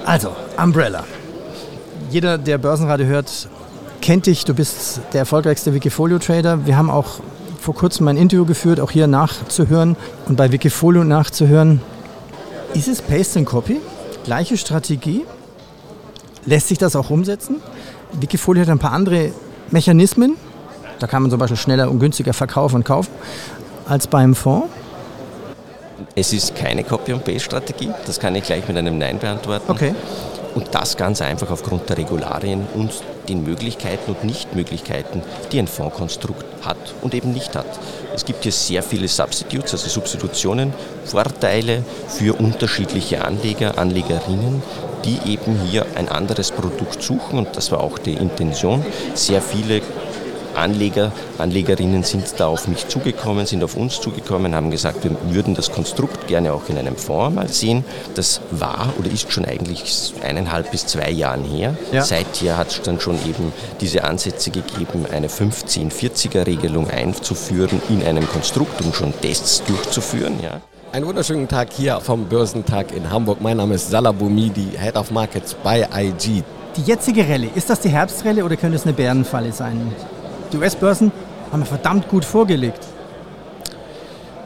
Also, 0.04 0.36
Umbrella. 0.58 1.04
Jeder, 2.10 2.40
der 2.40 2.58
Börsenradio 2.58 3.06
hört, 3.06 3.48
kennt 4.02 4.26
dich. 4.26 4.46
Du 4.46 4.56
bist 4.56 5.02
der 5.14 5.20
erfolgreichste 5.20 5.76
Wikifolio-Trader. 5.76 6.66
Wir 6.66 6.76
haben 6.76 6.90
auch 6.90 7.20
vor 7.62 7.76
kurzem 7.76 8.08
ein 8.08 8.18
Interview 8.18 8.46
geführt, 8.46 8.80
auch 8.80 8.90
hier 8.90 9.06
nachzuhören 9.06 9.96
und 10.28 10.38
bei 10.38 10.52
Wikifolio 10.52 11.04
nachzuhören. 11.04 11.82
Ist 12.74 12.88
es 12.88 13.02
Paste 13.02 13.40
and 13.40 13.48
Copy? 13.48 13.80
Gleiche 14.24 14.58
Strategie? 14.58 15.26
Lässt 16.46 16.68
sich 16.68 16.78
das 16.78 16.96
auch 16.96 17.10
umsetzen? 17.10 17.58
Wikifolio 18.14 18.64
hat 18.64 18.70
ein 18.70 18.80
paar 18.80 18.94
andere 18.94 19.32
Mechanismen. 19.72 20.36
Da 21.00 21.08
kann 21.08 21.22
man 21.22 21.32
zum 21.32 21.40
Beispiel 21.40 21.58
schneller 21.58 21.90
und 21.90 22.00
günstiger 22.00 22.34
verkaufen 22.34 22.78
und 22.78 22.84
kaufen 22.84 23.12
als 23.88 24.08
beim 24.08 24.36
Fonds. 24.36 24.68
Es 26.16 26.34
ist 26.34 26.56
keine 26.56 26.84
Copy-and-Paste-Strategie. 26.84 27.92
Das 28.06 28.20
kann 28.20 28.36
ich 28.36 28.44
gleich 28.44 28.68
mit 28.68 28.78
einem 28.78 28.98
Nein 28.98 29.20
beantworten. 29.20 29.72
Okay. 29.72 29.94
Und 30.56 30.74
das 30.74 30.98
ganz 30.98 31.22
einfach 31.22 31.52
aufgrund 31.52 31.90
der 31.90 31.98
Regularien 31.98 32.68
und 32.74 32.92
den 33.28 33.44
Möglichkeiten 33.44 34.12
und 34.12 34.24
Nichtmöglichkeiten, 34.24 35.22
die 35.52 35.60
ein 35.60 35.68
Fondskonstrukt 35.68 36.46
hat 36.66 36.78
und 37.02 37.14
eben 37.14 37.32
nicht 37.32 37.56
hat. 37.56 37.68
Es 38.16 38.26
gibt 38.26 38.44
hier 38.44 38.52
sehr 38.52 38.84
viele 38.84 39.08
Substitutes, 39.08 39.74
also 39.74 39.88
Substitutionen, 39.88 40.74
Vorteile 41.06 41.84
für 42.08 42.34
unterschiedliche 42.34 43.24
Anleger, 43.24 43.78
Anlegerinnen, 43.78 44.62
die 45.06 45.20
eben 45.32 45.60
hier 45.70 45.86
ein 45.96 46.10
anderes 46.10 46.52
Produkt 46.52 47.02
suchen 47.02 47.40
und 47.40 47.56
das 47.56 47.72
war 47.72 47.82
auch 47.82 47.98
die 48.00 48.14
Intention. 48.14 48.86
Sehr 49.14 49.42
viele 49.42 49.82
Anleger, 50.56 51.12
Anlegerinnen 51.38 52.04
sind 52.04 52.26
da 52.38 52.48
auf 52.48 52.68
mich 52.68 52.88
zugekommen, 52.88 53.46
sind 53.46 53.64
auf 53.64 53.76
uns 53.76 54.00
zugekommen, 54.02 54.56
haben 54.56 54.72
gesagt, 54.72 55.04
wir 55.04 55.12
würden 55.34 55.56
das 55.56 55.72
Konstrukt 55.72 56.28
gerne 56.28 56.54
auch 56.54 56.68
in 56.70 56.78
einem 56.78 56.96
Fonds 56.96 57.36
mal 57.36 57.48
sehen. 57.48 57.86
Das 58.16 58.42
war 58.52 58.94
oder 58.98 59.12
ist 59.12 59.32
schon 59.32 59.46
eigentlich 59.46 60.14
eineinhalb 60.24 60.72
bis 60.72 60.86
zwei 60.86 61.12
Jahren 61.12 61.44
her. 61.44 61.76
Ja. 61.92 62.04
Seither 62.04 62.58
hat 62.58 62.72
es 62.72 62.82
dann 62.82 63.00
schon 63.00 63.16
eben 63.28 63.54
diese 63.82 64.04
Ansätze 64.04 64.52
gegeben, 64.52 65.06
eine 65.12 65.28
15-40er-Regelung 65.28 66.90
einzuführen 66.90 67.82
in 67.90 68.04
einem 68.04 68.28
Konstrukt, 68.28 68.82
um 68.82 68.94
schon 68.94 69.14
Tests 69.22 69.64
durchzuführen. 69.66 70.40
Ja. 70.42 70.62
Einen 70.92 71.06
wunderschönen 71.06 71.48
Tag 71.48 71.72
hier 71.72 72.00
vom 72.02 72.26
Börsentag 72.26 72.92
in 72.96 73.12
Hamburg. 73.12 73.42
Mein 73.42 73.58
Name 73.58 73.76
ist 73.76 73.92
Salah 73.92 74.12
Boumidi, 74.12 74.70
Head 74.76 74.96
of 74.96 75.12
Markets 75.12 75.56
bei 75.64 75.88
IG. 75.96 76.44
Die 76.76 76.82
jetzige 76.82 77.28
Rallye, 77.28 77.50
ist 77.54 77.70
das 77.70 77.80
die 77.82 77.90
Herbstrallye 77.90 78.42
oder 78.42 78.56
könnte 78.56 78.76
es 78.76 78.84
eine 78.84 78.94
Bärenfalle 78.94 79.52
sein? 79.52 79.94
Die 80.52 80.58
US-Börsen 80.58 81.12
haben 81.52 81.66
verdammt 81.66 82.08
gut 82.10 82.26
vorgelegt. 82.26 82.86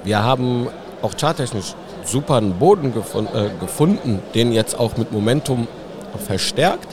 Wir 0.04 0.22
haben 0.22 0.68
auch 1.02 1.14
charttechnisch 1.18 1.76
super 2.06 2.36
einen 2.36 2.54
Boden 2.54 2.94
gefund, 2.94 3.30
äh, 3.34 3.50
gefunden, 3.60 4.20
den 4.34 4.52
jetzt 4.52 4.78
auch 4.78 4.98
mit 4.98 5.12
Momentum 5.12 5.68
verstärkt. 6.26 6.88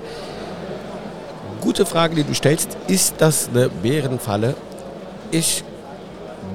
Gute 1.60 1.84
Frage, 1.86 2.14
die 2.14 2.24
du 2.24 2.34
stellst. 2.34 2.76
Ist 2.86 3.16
das 3.18 3.48
eine 3.48 3.68
Bärenfalle? 3.68 4.54
Ich 5.30 5.64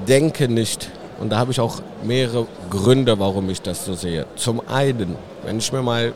denke 0.08 0.48
nicht. 0.48 0.90
Und 1.20 1.32
da 1.32 1.38
habe 1.38 1.52
ich 1.52 1.60
auch 1.60 1.82
mehrere 2.04 2.48
Gründe, 2.70 3.20
warum 3.20 3.50
ich 3.50 3.62
das 3.62 3.86
so 3.86 3.94
sehe. 3.94 4.26
Zum 4.36 4.62
einen, 4.68 5.16
wenn 5.46 5.58
ich 5.58 5.72
mir 5.72 5.82
mal 5.82 6.14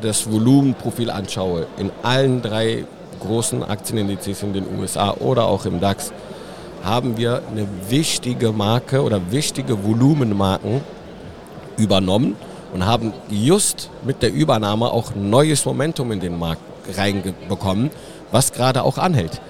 das 0.00 0.30
Volumenprofil 0.30 1.10
anschaue, 1.10 1.66
in 1.76 1.90
allen 2.02 2.40
drei 2.40 2.84
großen 3.18 3.62
Aktienindizes 3.62 4.42
in 4.42 4.52
den 4.52 4.64
USA 4.78 5.12
oder 5.12 5.46
auch 5.46 5.66
im 5.66 5.80
DAX, 5.80 6.12
haben 6.84 7.16
wir 7.16 7.42
eine 7.50 7.66
wichtige 7.88 8.52
Marke 8.52 9.02
oder 9.02 9.20
wichtige 9.30 9.84
Volumenmarken 9.84 10.80
übernommen 11.76 12.36
und 12.72 12.86
haben 12.86 13.12
just 13.30 13.90
mit 14.04 14.22
der 14.22 14.32
Übernahme 14.32 14.90
auch 14.90 15.14
neues 15.14 15.64
Momentum 15.64 16.12
in 16.12 16.20
den 16.20 16.38
Markt 16.38 16.62
reinbekommen, 16.96 17.90
was 18.30 18.52
gerade 18.52 18.82
auch 18.82 18.98
anhält. 18.98 19.40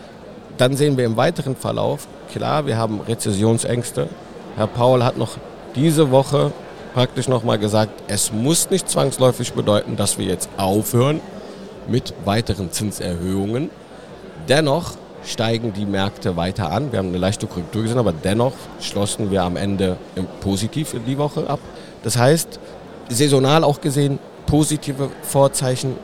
Dann 0.56 0.76
sehen 0.76 0.96
wir 0.96 1.04
im 1.04 1.16
weiteren 1.16 1.56
Verlauf, 1.56 2.08
klar, 2.32 2.66
wir 2.66 2.76
haben 2.76 3.00
Rezessionsängste. 3.00 4.08
Herr 4.56 4.66
Paul 4.66 5.04
hat 5.04 5.16
noch 5.16 5.36
diese 5.74 6.10
Woche 6.10 6.52
praktisch 6.94 7.28
nochmal 7.28 7.58
gesagt, 7.58 7.92
es 8.08 8.32
muss 8.32 8.70
nicht 8.70 8.88
zwangsläufig 8.88 9.52
bedeuten, 9.52 9.96
dass 9.96 10.18
wir 10.18 10.26
jetzt 10.26 10.48
aufhören, 10.56 11.20
mit 11.88 12.14
weiteren 12.24 12.70
Zinserhöhungen. 12.70 13.70
Dennoch 14.48 14.92
steigen 15.24 15.72
die 15.72 15.86
Märkte 15.86 16.36
weiter 16.36 16.70
an. 16.70 16.92
Wir 16.92 17.00
haben 17.00 17.08
eine 17.08 17.18
leichte 17.18 17.46
Korrektur 17.46 17.82
gesehen, 17.82 17.98
aber 17.98 18.12
dennoch 18.12 18.52
schlossen 18.80 19.30
wir 19.30 19.42
am 19.42 19.56
Ende 19.56 19.96
positiv 20.40 20.94
in 20.94 21.04
die 21.04 21.18
Woche 21.18 21.48
ab. 21.48 21.60
Das 22.02 22.16
heißt, 22.16 22.58
saisonal 23.08 23.64
auch 23.64 23.80
gesehen, 23.80 24.18
positive 24.46 25.10
Vorzeichen. 25.22 25.96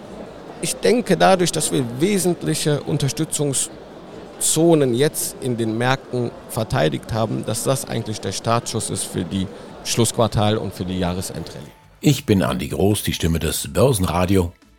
Ich 0.62 0.77
denke 0.77 1.16
dadurch, 1.16 1.53
dass 1.53 1.73
wir 1.73 1.85
wesentliche 2.01 2.81
Unterstützungszonen 2.83 4.94
jetzt 4.94 5.37
in 5.40 5.57
den 5.57 5.79
Märkten 5.79 6.31
verteidigt 6.49 7.12
haben, 7.12 7.44
dass 7.47 7.64
das 7.64 7.88
eigentlich 7.88 8.20
der 8.20 8.33
Startschuss 8.33 8.90
ist 8.90 9.05
für 9.05 9.25
die 9.25 9.47
Schlussquartal 9.85 10.57
und 10.57 10.75
für 10.75 10.85
die 10.85 10.99
Jahresendrallye. 10.99 11.70
Ich 12.01 12.27
bin 12.27 12.42
Andi 12.42 12.68
Groß, 12.68 13.03
die 13.03 13.12
Stimme 13.12 13.38
des 13.38 13.73
Börsenradio. 13.73 14.53